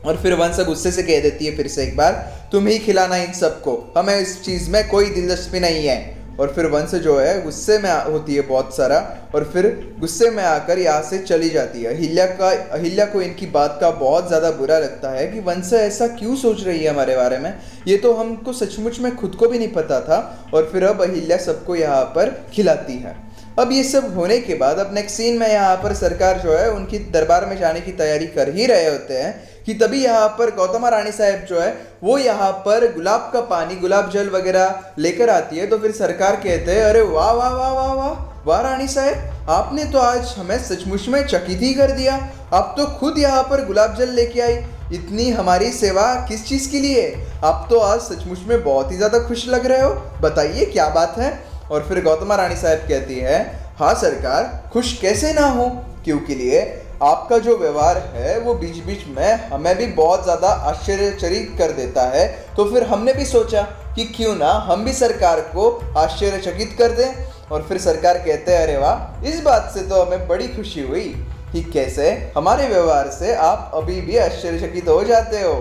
और 0.06 0.16
फिर 0.16 0.34
वंश 0.34 0.60
गुस्से 0.60 0.92
से 0.92 1.02
कह 1.02 1.20
देती 1.20 1.46
है 1.46 1.56
फिर 1.56 1.68
से 1.68 1.82
एक 1.82 1.96
बार, 1.96 2.12
तुम 2.52 2.66
ही 2.66 2.78
खिलाना 2.78 3.16
इन 3.16 3.32
सबको। 3.32 3.94
हमें 3.98 4.18
इस 4.18 4.42
चीज़ 4.42 4.70
में 4.70 4.88
कोई 4.88 5.10
दिलचस्पी 5.10 5.60
नहीं 5.60 5.86
है। 5.86 6.23
और 6.40 6.52
फिर 6.52 6.66
वंश 6.66 6.94
जो 6.96 7.18
है, 7.18 7.42
गुस्से 7.42 7.78
में 7.78 7.90
होती 8.04 8.34
है 8.34 8.40
बहुत 8.42 8.76
सारा, 8.76 8.98
और 9.34 9.44
फिर 9.44 9.66
गुस्से 10.00 10.30
में 10.30 10.42
आकर 10.44 10.78
यहाँ 10.78 11.02
से 11.02 11.18
चली 11.18 11.48
जाती 11.50 11.82
है। 11.82 11.94
अहिल्या 11.94 12.26
का, 12.28 12.50
अहिल्या 12.72 13.06
को 13.06 13.22
इनकी 13.22 13.46
बात 13.48 13.78
का 13.80 13.90
बहुत 13.90 14.28
ज़्यादा 14.28 14.50
बुरा 14.50 14.78
लगता 14.78 15.10
है 15.10 15.26
कि 15.26 15.40
वंश 15.40 15.72
ऐसा 15.72 16.06
क्यों 16.08 16.36
सोच 16.36 16.64
रही 16.64 16.82
है 16.84 16.90
हमारे 16.90 17.16
बारे 17.16 17.38
में? 17.38 17.52
ये 17.88 17.96
तो 17.96 18.12
हमको 18.12 18.52
सचमुच 18.52 19.00
में 19.00 19.14
खुद 19.16 19.34
को 19.34 19.48
भी 19.48 19.58
नहीं 19.58 19.72
पता 19.72 20.00
था, 20.00 20.48
और 20.54 20.68
फिर 20.72 20.84
अब 20.84 21.02
अहिल्या 21.02 21.36
सबको 21.36 21.76
यहाँ 21.76 22.04
पर 22.14 22.30
खिलाती 22.52 22.98
है। 22.98 23.16
अब 23.58 23.72
ये 23.72 23.82
सब 23.84 24.14
होने 24.16 24.38
के 24.38 24.54
बाद, 24.54 24.78
अब 24.78 24.94
नेक्स्ट 24.94 25.16
सीन 25.16 25.36
में 25.38 25.48
यहाँ 25.48 25.76
पर 25.76 25.92
सरकार 25.94 26.38
जो 26.38 26.52
है, 26.52 26.70
उनकी 26.70 26.98
दरबार 27.10 27.44
में 27.46 27.56
जाने 27.58 27.80
की 27.80 27.92
तैयारी 27.92 28.26
कर 28.28 28.48
ही 28.54 28.66
रहे 28.66 28.86
होते 28.86 29.14
हैं 29.14 29.62
कि 29.66 29.74
तभी 29.74 30.02
यहाँ 30.04 30.28
पर 30.38 30.50
गौतमा 30.56 30.88
रानी 30.88 31.12
साहब 31.12 31.44
जो 31.48 31.60
है, 31.60 31.70
वो 32.02 32.16
यहाँ 32.18 32.50
पर 32.66 32.92
गुलाब 32.94 33.30
का 33.32 33.40
पानी, 33.46 33.76
गुलाब 33.76 34.10
जल 34.10 34.30
वगैरह 34.30 34.82
लेकर 34.98 35.30
आती 35.30 35.58
है। 35.58 35.66
तो 35.66 35.78
फिर 35.78 35.92
सरकार 35.92 36.36
कहते 36.36 36.72
हैं, 36.72 36.82
अरे 36.82 37.02
वाह 37.02 37.30
वाह 37.32 37.50
वाह 37.50 37.72
वाह 37.72 37.92
वाह 37.94 38.42
वाह 38.46 38.60
रानी 38.62 38.88
साहब, 38.88 39.48
आपने 39.50 39.84
तो 39.84 39.98
आज 39.98 40.34
हमें 40.38 40.58
सचमुच 40.60 41.08
में 41.08 41.26
चकित 41.26 41.62
ही 41.62 41.72
कर 41.74 41.92
दिया। 41.92 42.14
आप 42.54 42.74
तो 42.78 42.86
खुद 42.98 43.18
यहाँ 43.18 43.42
पर 43.42 43.64
गुलाब 43.66 43.96
जल 43.96 44.10
लेके 44.10 44.40
आई। 44.40 44.58
इतनी 44.92 45.30
हमारी 45.30 45.70
सेवा 45.72 46.12
किस 46.28 46.46
चीज़ 46.48 46.70
के 46.70 46.80
लिए? 46.80 47.08
आप 47.44 47.66
तो 47.70 47.78
आज 47.78 48.00
सचमुच 48.02 48.38
में 48.48 48.62
बहुत 48.64 48.92
ही 48.92 48.96
ज़्यादा 48.96 49.18
खुश 49.18 49.48
लग 49.48 49.66
रहे 49.66 49.80
हो। 49.80 49.90
बताइए 50.22 50.64
क्या 50.64 50.88
बात 50.90 51.18
है? 51.18 51.32
और 51.70 51.86
फिर 51.88 52.02
गौतमा 52.04 52.34
रानी 52.36 52.56
साहब 52.56 52.88
कहती 52.88 53.18
है 53.18 53.42
हाँ 53.78 53.94
सरकार, 53.94 54.70
खुश 54.72 54.92
कैसे 54.98 55.32
ना 55.32 55.46
हो? 55.48 55.68
क्योंकि 56.04 56.34
लिए 56.34 56.60
आपका 57.02 57.38
जो 57.38 57.56
व्यवहार 57.56 57.98
है, 58.14 58.38
वो 58.38 58.54
बीच 58.54 58.76
बीच 58.84 59.06
में 59.08 59.48
हमें 59.48 59.76
भी 59.76 59.86
बहुत 59.94 60.22
ज़्यादा 60.24 60.48
आश्चर्यचरित 60.48 61.54
कर 61.58 61.72
देता 61.72 62.02
है। 62.08 62.26
तो 62.56 62.64
फिर 62.64 62.82
हमने 62.82 63.12
भी 63.12 63.24
सोचा 63.24 63.62
कि 63.96 64.04
क्यों 64.06 64.34
ना 64.36 64.50
हम 64.68 64.84
भी 64.84 64.92
सरकार 64.92 65.40
को 65.54 65.70
आश्चर्यचकित 65.98 66.74
कर 66.78 66.92
दें। 66.92 67.50
और 67.50 67.62
फिर 67.62 67.78
सरकार 67.78 68.18
कहते 68.18 68.52
हैं, 68.52 68.62
अरे 68.62 68.76
वाह, 68.76 69.26
इस 69.28 69.40
बात 69.42 69.70
से 69.74 69.82
तो 69.82 70.02
हमें 70.02 70.26
बड़ी 70.28 70.48
खुशी 70.48 70.82
हुई 70.82 71.04
कि 71.52 71.62
कैसे 71.64 72.10
हमारे 72.36 72.68
व्यवहार 72.68 73.10
से 73.10 73.34
आप 73.34 73.70
अभी 73.74 74.00
भी 74.00 74.16
आश्चर्यचकित 74.18 74.88
हो 74.88 75.02
जाते 75.04 75.42
हो। 75.42 75.54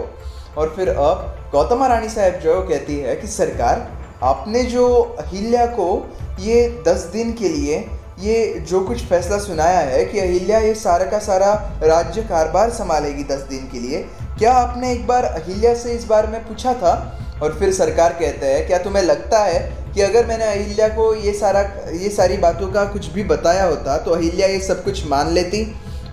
और 0.57 0.73
फिर 0.75 0.89
अब 0.89 1.49
गौतमा 1.51 1.87
रानी 1.87 2.09
साहब 2.09 2.39
जो 2.39 2.61
कहती 2.61 2.97
है 2.97 3.15
कि 3.15 3.27
सरकार 3.27 3.87
आपने 4.23 4.63
जो 4.63 4.87
अहिल्या 5.19 5.65
को 5.69 5.85
ये 6.39 6.67
दस 6.87 7.01
दिन 7.13 7.31
के 7.33 7.49
लिए 7.49 7.77
ये 8.19 8.43
जो 8.69 8.79
कुछ 8.81 9.03
फैसला 9.05 9.37
सुनाया 9.37 9.79
है 9.79 10.03
कि 10.05 10.19
अहिल्या 10.19 10.59
ये 10.59 10.73
सारा 10.75 11.05
का 11.05 11.19
सारा 11.19 11.51
राज्य 11.83 12.21
कारोबार 12.21 12.69
संभालेगी 12.69 13.23
दस 13.23 13.41
दिन 13.49 13.67
के 13.71 13.79
लिए, 13.79 14.01
क्या 14.39 14.53
आपने 14.53 14.91
एक 14.91 15.05
बार 15.07 15.23
अहिल्या 15.23 15.73
से 15.75 15.93
इस 15.93 16.05
बारे 16.05 16.27
में 16.27 16.47
पूछा 16.47 16.73
था? 16.73 16.93
और 17.43 17.57
फिर 17.59 17.73
सरकार 17.73 18.13
कहते 18.13 18.45
हैं, 18.45 18.65
क्या 18.67 18.77
तुम्हें 18.77 19.03
लगता 19.03 19.43
है 19.43 19.59
कि 19.93 20.01
अगर 20.01 20.25
मैंने 20.25 20.45
अहिल्या 20.45 20.87
को 20.87 21.13
ये 21.15 21.33
सारा, 21.33 21.61
ये 21.91 22.09
सारी 22.09 22.37
बातों 22.37 22.71
का 22.71 22.85
कुछ 22.85 23.11
भी 23.13 23.23
बताया 23.23 23.65
होता 23.65 23.97
तो 23.97 24.11
अहिल्या 24.11 24.47
ये 24.47 24.59
सब 24.59 24.83
कुछ 24.83 25.05
मान 25.07 25.33
लेती? 25.33 25.65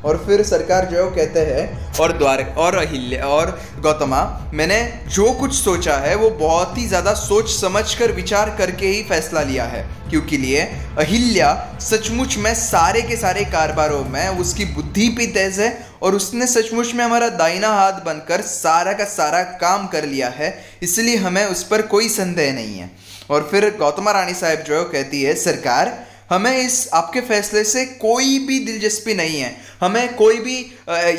और 0.05 0.17
फिर 0.27 0.43
सरकार 0.43 0.85
जो 0.85 1.07
कहते 1.11 1.41
हैं, 1.41 1.91
और 2.01 2.13
द्वार, 2.13 2.43
और 2.59 2.75
अहिल्य, 2.77 3.17
और 3.17 3.51
गौतमा, 3.81 4.23
मैंने 4.55 4.81
जो 5.09 5.33
कुछ 5.33 5.55
सोचा 5.55 5.97
है, 5.97 6.15
वो 6.15 6.31
बहुत 6.31 6.79
ही 6.79 6.87
ज़्यादा 6.87 7.15
सोच 7.15 7.51
समझ 7.51 7.95
कर 7.95 8.13
विचार 8.13 8.55
करके 8.59 8.87
ही 8.87 9.03
फैसला 9.03 9.43
लिया 9.43 9.65
है। 9.65 9.85
क्योंकि 10.11 10.37
लिए 10.37 10.61
अहिल्या 10.99 11.53
सचमुच 11.81 12.37
में 12.37 12.53
सारे 12.55 13.03
के 13.03 13.17
सारे 13.17 13.45
कारोबारों 13.45 14.05
में 14.05 14.29
उसकी 14.31 14.65
बुद्धि 14.65 15.09
भी 15.09 15.27
तेज 15.27 15.61
है, 15.61 15.71
और 16.03 16.15
उसने 16.15 16.47
सचमुच 16.47 16.95
में 16.95 17.05
हमारा 17.05 17.29
दाइना 17.29 17.69
हाथ 17.69 18.05
बनकर 18.05 18.41
सारा 18.43 18.93
का 18.93 19.05
सारा 19.07 19.43
काम 19.61 19.87
कर 19.87 20.05
लिया 20.05 20.29
है, 20.29 20.55
इसलिए 20.83 21.17
हमें 21.17 21.45
उस 21.47 21.63
पर 21.65 21.83
कोई 21.87 22.09
संदेह 22.09 22.53
नहीं 22.53 22.79
है। 22.79 22.91
और 23.31 23.49
फिर 23.51 23.69
गौतमा 23.79 24.13
रानी 24.13 24.35
साहब 24.35 24.63
जो 24.63 24.85
कहती 24.85 25.23
है, 25.23 25.35
सरकार 25.35 25.99
हमें 26.31 26.57
इस 26.57 26.89
आपके 26.95 27.21
फैसले 27.23 27.63
से 27.65 27.85
कोई 28.01 28.39
भी 28.39 28.59
दिलचस्पी 28.67 29.15
नहीं 29.15 29.41
है। 29.41 29.51
हमें 29.81 30.15
कोई 30.17 30.39
भी 30.39 30.57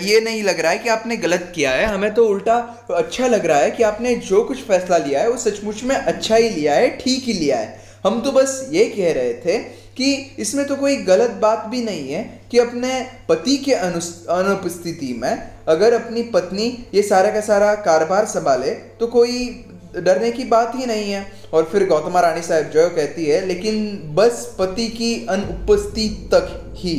ये 0.06 0.20
नहीं 0.22 0.44
लग 0.44 0.60
रहा 0.60 0.72
है 0.72 0.80
कि 0.80 0.89
आपने 0.89 1.18
गलत 1.18 1.51
किया 1.56 1.72
है। 1.72 1.86
हमें 1.86 2.13
तो 2.13 2.25
उल्टा 2.27 2.56
अच्छा 2.91 3.27
लग 3.27 3.46
रहा 3.46 3.58
है 3.58 3.72
कि 3.72 3.84
आपने 3.84 4.15
जो 4.18 4.44
कुछ 4.44 4.63
फैसला 4.63 4.98
लिया 4.98 5.22
है, 5.22 5.30
वो 5.30 5.38
सचमुच 5.39 5.84
में 5.84 5.96
अच्छा 5.96 6.36
ही 6.36 6.50
लिया 6.50 6.74
है, 6.74 6.89
ठीक 6.98 7.24
ही 7.24 7.34
लिया 7.34 7.58
है। 7.58 7.80
हम 8.06 8.22
तो 8.22 8.32
बस 8.32 8.68
ये 8.72 8.86
कह 8.88 9.12
रहे 9.13 9.34
थे 9.36 9.58
कि 9.98 10.13
इसमें 10.39 10.65
तो 10.68 10.75
कोई 10.75 10.96
गलत 11.06 11.32
बात 11.41 11.65
भी 11.65 11.82
नहीं 11.84 12.12
है 12.12 12.24
कि 12.51 12.58
अपने 12.60 13.00
पति 13.30 13.58
के 13.58 13.74
अनुपस्थिति 13.74 15.13
में 15.13 15.32
अगर 15.68 15.94
अपनी 15.94 16.24
पत्नी 16.34 16.68
ये 16.94 17.01
सारा 17.01 17.32
का 17.32 17.41
सारा 17.41 17.74
कारोबार 17.86 18.25
संभाले 18.25 18.72
तो 19.00 19.08
कोई 19.08 19.48
डरने 19.95 20.31
की 20.31 20.43
बात 20.45 20.75
ही 20.75 20.86
नहीं 20.86 21.12
है। 21.12 21.25
और 21.53 21.63
फिर 21.71 21.86
गौतमा 21.88 22.19
रानी 22.19 22.41
साहब 22.41 22.69
जो 22.71 22.88
कहती 22.91 23.25
है 23.25 23.45
लेकिन 23.48 24.13
बस 24.15 24.45
पति 24.60 24.88
की 24.89 25.13
अनुपस्थिति 25.29 26.29
तक 26.33 26.75
ही 26.77 26.95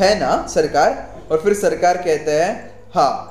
है 0.00 0.18
ना 0.20 0.46
सरकार? 0.50 1.12
और 1.30 1.40
फिर 1.40 1.54
सरकार 1.56 1.96
कहते 1.98 2.32
हैं 2.32 2.52
हाँ 2.94 3.30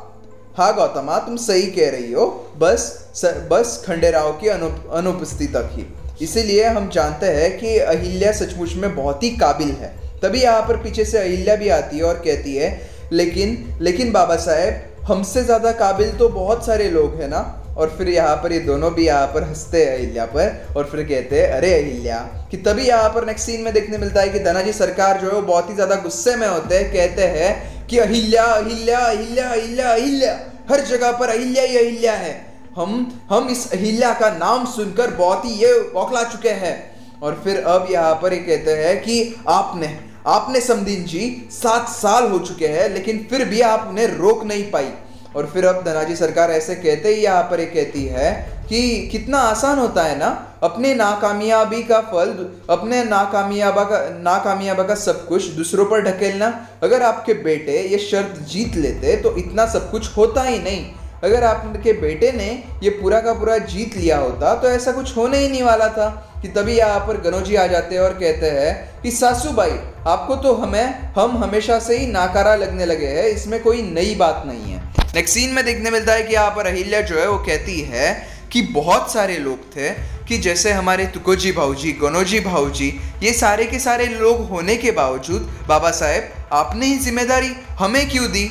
हाँ 0.58 0.74
गौतमा 0.76 1.18
तुम 1.20 1.36
सही 1.40 1.68
कह 1.72 1.90
रही 1.92 2.12
हो 2.14 2.26
बस 2.58 2.82
सर, 3.16 3.48
बस 3.52 3.84
खंडेराव 3.86 4.32
की 4.34 4.48
अनु 4.50 4.70
अनुपस्थिति 4.92 5.48
तक 5.54 5.70
ही। 5.74 5.86
इसीलिए 6.22 6.66
हम 6.66 6.90
जानते 6.90 7.26
हैं 7.28 7.58
कि 7.60 7.78
अहिल्या 7.80 8.32
सचमुच 8.32 8.74
में 8.76 8.96
बहुत 8.96 9.24
ही 9.24 9.30
काबिल 9.38 9.72
है। 9.72 9.94
तभी 10.22 10.42
यहाँ 10.42 10.62
पर 10.62 10.78
पीछे 10.84 11.06
से 11.06 11.18
अहिल्या 11.20 11.56
भी 11.56 11.70
आती 11.72 11.98
है 11.98 12.04
और 12.04 12.22
कहती 12.26 12.56
है 12.56 12.70
लेकिन 13.12 13.58
लेकिन 13.82 14.12
बाबा 14.12 14.36
साहेब 14.38 15.04
हमसे 15.08 15.44
ज़्यादा 15.44 15.72
काबिल 15.80 16.12
तो 16.18 16.30
बहुत 16.32 16.66
सारे 16.66 16.90
लोग 16.90 17.20
हैं 17.22 17.28
ना? 17.30 17.42
और 17.78 17.96
फिर 17.98 18.10
यहाँ 18.10 18.36
पर 18.36 18.54
ये 18.54 18.60
दोनों 18.62 18.94
भी 18.94 19.06
यहाँ 19.06 19.28
पर 19.28 19.44
हँसते 19.44 19.84
हैं 19.86 19.96
अहिल्या 19.96 20.26
पर 20.28 20.74
और 20.78 20.86
फिर 20.86 21.04
कहते 21.04 21.42
हैं, 21.42 21.48
अरे 21.50 21.74
अहिल्या, 21.74 22.18
कि 22.52 22.58
तभी 22.60 22.84
यहाँ 22.84 23.10
पर 23.10 23.26
नेक्स्ट 23.26 23.46
सीन 23.46 23.62
में 23.62 23.74
देखने 23.74 23.98
मिलता 23.98 24.22
है 24.22 24.30
कि 24.30 24.40
धनाजी 24.42 24.74
सरकार 24.74 25.22
जो 25.22 25.28
है 25.28 25.34
वो 25.34 25.42
बहुत 25.44 25.70
ही 25.70 25.76
ज़्यादा 25.76 25.96
गुस्से 25.98 26.36
में 26.36 26.48
होते 26.48 26.76
हैं, 26.76 26.92
कहते 26.94 27.28
हैं 27.30 27.88
कि 27.88 27.98
अहिल्या 28.00 28.44
अहिल्या 28.46 29.00
अहिल्या 29.00 29.50
अहिल्या 29.50 29.92
अहिल्या, 29.92 30.40
हर 30.72 30.86
जगह 30.86 31.12
पर 31.12 31.30
अहिल्या 31.30 31.64
ही 31.64 31.78
अहिल्या 31.78 32.14
है। 32.16 32.34
हम 32.76 33.12
हम 33.30 33.50
इस 33.50 33.72
अहिल्या 33.74 34.14
का 34.14 34.30
नाम 34.30 34.66
सुनकर 34.68 35.12
बहुत 35.16 35.46
ही 35.46 35.52
ये 35.56 35.74
बौखला 35.94 36.24
चुके 36.26 36.50
हैं। 36.62 36.76
और 37.22 37.42
फिर 37.44 37.60
अब 37.64 37.88
यहाँ 37.92 38.14
पर 38.22 38.34
ये 38.34 38.40
कहते 38.40 38.72
हैं 38.78 38.98
कि 39.02 39.36
आपने 39.50 39.98
आपने 40.28 40.60
समदीन 40.62 41.04
जी 41.06 41.26
सात 41.52 41.88
साल 41.90 42.28
हो 42.32 42.40
चुके 42.40 42.68
हैं, 42.68 42.90
लेकिन 42.90 43.26
फिर 43.30 43.44
भी 43.46 43.62
आप 43.64 43.86
उन्हें 43.90 44.08
रोक 44.10 44.44
नहीं 44.46 44.64
पाई। 44.72 44.92
और 45.36 45.46
फिर 45.46 45.66
अब 45.66 45.84
धनाजी 45.86 46.16
सरकार 46.16 46.52
ऐसे 46.52 46.76
कहते 46.78 47.10
ही 47.10 47.22
यहाँ 47.22 47.44
पर 47.44 47.60
ये 47.60 47.66
कहती 47.68 48.06
है 48.08 48.32
कि 48.70 48.82
कितना 49.12 49.38
आसान 49.40 49.80
होता 49.80 50.04
है 50.04 50.18
ना, 50.20 50.28
अपने 50.64 50.94
नाकामयाबी 50.96 51.82
का 51.84 52.00
फल, 52.04 52.30
अपने 52.70 53.04
नाकामयाबा 53.04 53.84
का 53.84 54.00
नाकामयाबा 54.22 54.84
का 54.84 54.96
सब 54.98 55.28
कुछ 55.28 55.48
दूसरों 55.52 55.86
पर 55.86 56.02
ढकेलना। 56.02 56.48
अगर 56.84 57.02
आपके 57.04 57.34
बेटे 57.44 57.82
ये 57.82 57.98
शर्त 58.02 58.40
जीत 58.50 58.76
लेते 58.78 59.16
तो 59.22 59.36
इतना 59.38 59.66
सब 59.68 59.90
कुछ 59.92 60.16
होता 60.18 60.44
ही 60.44 60.60
नहीं। 60.60 60.86
अगर 61.24 61.44
आपके 61.44 61.94
बेटे 61.94 62.32
ने 62.32 62.48
ये 62.84 62.90
पूरा 62.92 63.20
का 63.22 63.34
पूरा 63.34 63.58
जीत 63.66 63.96
लिया 63.98 64.18
होता 64.18 64.56
तो 64.56 64.70
ऐसा 64.70 64.92
कुछ 64.92 65.16
होने 65.18 65.38
ही 65.38 65.50
नहीं 65.50 65.62
वाला 65.64 65.88
था 65.90 66.08
कि 66.42 66.48
तभी 66.50 66.74
यहाँ 66.74 67.00
पर 67.00 67.22
गनोजी 67.22 67.56
आ 67.56 67.66
जाते 67.68 67.96
हैं 67.96 68.02
और 68.02 68.14
कहते 68.14 68.50
हैं 68.50 69.02
कि, 69.02 69.12
सासू 69.12 69.52
भाई, 69.52 69.78
आपको 70.08 70.36
तो 70.36 70.54
हमें, 70.54 71.12
हम 71.16 71.38
हमेशा 71.38 71.80
से 71.80 71.98
ही 71.98 72.08
नाकारा 72.08 72.56
लगने 72.56 72.86
लगे 72.86 73.08
हैं, 73.08 73.24
इसमें 73.26 73.62
कोई 73.64 73.82
नई 73.84 74.16
बात 74.16 74.44
नहीं 74.46 74.74
है। 74.74 74.83
नेक्स्ट 75.16 75.34
सीन 75.34 75.50
में 75.54 75.64
देखने 75.66 75.90
मिलता 75.92 76.14
है 76.14 76.24
कि 76.24 76.34
यहाँ 76.34 76.52
पर 76.52 76.68
अहिल्या 76.68 77.02
जो 77.02 77.20
है 77.20 77.28
वो 77.30 77.38
कहती 77.38 77.80
है 77.82 78.12
कि 78.52 78.62
बहुत 78.74 79.12
सारे 79.14 79.38
लोग 79.38 79.66
थे 79.76 79.90
कि 80.28 80.38
जैसे 80.38 80.72
हमारे 80.72 81.06
तुकोजी 81.08 81.52
भाऊजी, 81.52 81.92
गनोजी 81.92 82.40
भाऊजी, 82.40 82.88
ये 83.24 83.34
सारे 83.34 83.66
के 83.66 83.80
सारे 83.80 84.06
लोग 84.08 84.48
होने 84.50 84.76
के 84.78 84.92
बावजूद 84.92 85.50
बाबा 85.68 85.92
साहेब, 85.92 86.32
आपने 86.54 86.86
ही 86.86 86.98
ज़िम्मेदारी 87.00 87.52
हमें 87.80 88.10
क्यों 88.10 88.32
दी? 88.32 88.50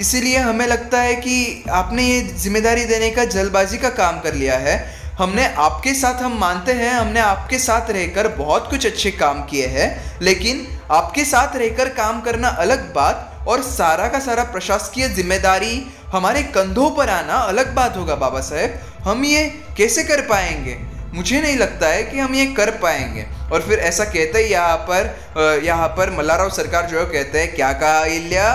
इसीलिए 0.00 0.38
हमें 0.38 0.66
लगता 0.66 1.00
है 1.00 1.14
कि 1.16 1.64
आपने 1.70 2.04
ये 2.04 2.20
ज़िम्मेदारी 2.20 2.84
देने 2.84 3.10
का, 3.10 3.24
जल्दबाजी 3.26 3.78
का 3.78 3.88
काम 3.90 4.20
कर 4.20 4.34
लिया 4.34 4.58
है। 4.58 4.76
हमने 5.18 5.46
आपके 5.46 5.94
साथ, 5.94 6.22
हम 6.22 6.38
मानते 6.38 6.72
हैं, 6.72 6.92
हमने 6.92 7.20
आपके 7.20 7.58
साथ 7.58 7.90
रहकर 7.90 8.28
बहुत 8.36 8.70
कुछ 8.70 8.86
अच्छे 8.86 9.10
काम 9.12 9.42
किए 9.42 9.66
हैं, 9.68 10.18
लेकिन 10.22 10.66
आपके 10.90 11.24
साथ 11.24 11.56
रहकर 11.56 11.88
काम 11.94 12.20
करना 12.20 12.48
अलग 12.48 12.92
बात 12.94 13.30
और 13.48 13.62
सारा 13.62 14.08
का 14.08 14.18
सारा 14.20 14.44
प्रशासकीय 14.44 15.08
ज़िम्मेदारी 15.08 15.86
हमारे 16.14 16.42
कंधों 16.54 16.90
पर 16.90 17.08
आना 17.10 17.34
अलग 17.34 17.74
बात 17.74 17.96
होगा, 17.96 18.14
बाबा 18.16 18.40
साहेब। 18.40 18.80
हम 19.04 19.24
ये 19.24 19.44
कैसे 19.76 20.04
कर 20.04 20.20
पाएँगे? 20.20 20.76
मुझे 21.14 21.40
नहीं 21.40 21.56
लगता 21.56 21.88
है 21.88 22.02
कि 22.02 22.18
हम 22.18 22.34
ये 22.34 22.46
कर 22.54 22.70
पाएँगे। 22.78 23.24
और 23.52 23.62
फिर 23.62 23.78
ऐसा 23.80 24.04
कहते 24.04 24.38
ही, 24.38 24.50
यहाँ 24.50 24.76
पर 24.90 25.60
यहाँ 25.64 25.88
पर 25.88 26.10
मल्लाराव 26.10 26.50
सरकार 26.50 26.86
जो 26.86 26.98
है 26.98 27.04
कहते 27.06 27.38
हैं, 27.38 27.54
क्या 27.54 27.72
कहा 27.72 27.98
अहिल्या 27.98 28.52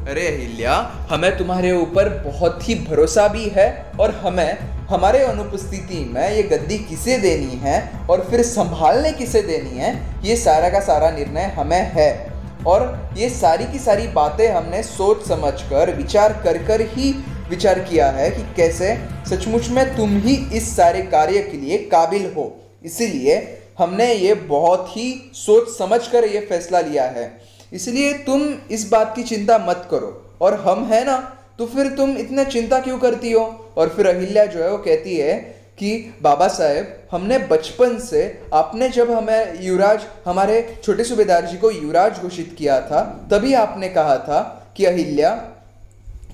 अरे 0.00 0.26
अहिल्या 0.28 0.74
हमें 1.10 1.36
तुम्हारे 1.38 1.72
ऊपर 1.72 2.08
बहुत 2.20 2.68
ही 2.68 2.74
भरोसा 2.84 3.26
भी 3.28 3.48
है 3.48 3.92
और 4.00 4.10
हमें, 4.16 4.58
हमारे 4.90 5.18
अनुपस्थिति 5.24 6.04
में 6.14 6.30
ये 6.30 6.42
गद्दी 6.42 6.78
किसे 6.80 7.16
देनी 7.18 7.58
है 7.62 8.06
और 8.10 8.26
फिर 8.30 8.42
संभालने 8.42 9.12
किसे 9.12 9.42
देनी 9.42 9.78
है, 9.78 9.94
ये 10.24 10.36
सारा 10.36 10.68
का 10.68 10.80
सारा 10.80 11.10
निर्णय 11.10 11.52
हमें 11.58 11.92
है। 11.94 12.29
और 12.66 13.14
ये 13.16 13.28
सारी 13.30 13.64
की 13.72 13.78
सारी 13.78 14.06
बातें 14.08 14.48
हमने 14.50 14.82
सोच 14.82 15.26
समझ 15.28 15.52
कर, 15.62 15.94
विचार 15.96 16.32
कर 16.44 16.62
कर 16.64 16.80
ही 16.80 17.12
विचार 17.50 17.78
किया 17.80 18.10
है 18.10 18.30
कि 18.30 18.42
कैसे 18.56 18.96
सचमुच 19.30 19.68
में 19.68 19.96
तुम 19.96 20.16
ही 20.18 20.34
इस 20.56 20.74
सारे 20.76 21.02
कार्य 21.02 21.42
के 21.42 21.56
लिए 21.56 21.78
काबिल 21.86 22.32
हो। 22.36 22.44
इसीलिए 22.84 23.36
हमने 23.78 24.12
ये 24.14 24.34
बहुत 24.34 24.88
ही 24.90 25.30
सोच 25.34 25.68
समझ 25.68 26.06
कर 26.06 26.24
ये 26.24 26.40
फैसला 26.40 26.80
लिया 26.80 27.04
है। 27.04 27.30
इसलिए 27.72 28.12
तुम 28.26 28.42
इस 28.70 28.88
बात 28.90 29.12
की 29.16 29.22
चिंता 29.22 29.58
मत 29.58 29.86
करो। 29.90 30.36
और 30.40 30.54
हम 30.60 30.84
है 30.84 31.04
ना 31.06 31.16
तो 31.58 31.66
फिर 31.66 31.88
तुम 31.88 32.16
इतना 32.16 32.44
चिंता 32.44 32.78
क्यों 32.80 32.98
करती 32.98 33.32
हो? 33.32 33.72
और 33.76 33.88
फिर 33.88 34.06
अहिल्या 34.06 34.44
जो 34.46 34.62
है 34.62 34.70
वो 34.70 34.78
कहती 34.78 35.16
है 35.16 35.59
कि 35.80 36.14
बाबा 36.22 36.48
साहेब, 36.48 37.08
हमने 37.10 37.38
बचपन 37.38 37.98
से 37.98 38.22
आपने 38.54 38.88
जब 38.88 39.10
हमें 39.10 39.62
युवराज, 39.62 40.00
हमारे 40.26 40.76
छोटे 40.84 41.04
सूबेदार 41.04 41.46
जी 41.46 41.56
को 41.56 41.70
युवराज 41.70 42.18
घोषित 42.18 42.54
किया 42.58 42.80
था, 42.80 43.02
तभी 43.30 43.54
आपने 43.54 43.88
कहा 43.88 44.16
था 44.18 44.40
कि 44.76 44.84
अहिल्या, 44.84 45.34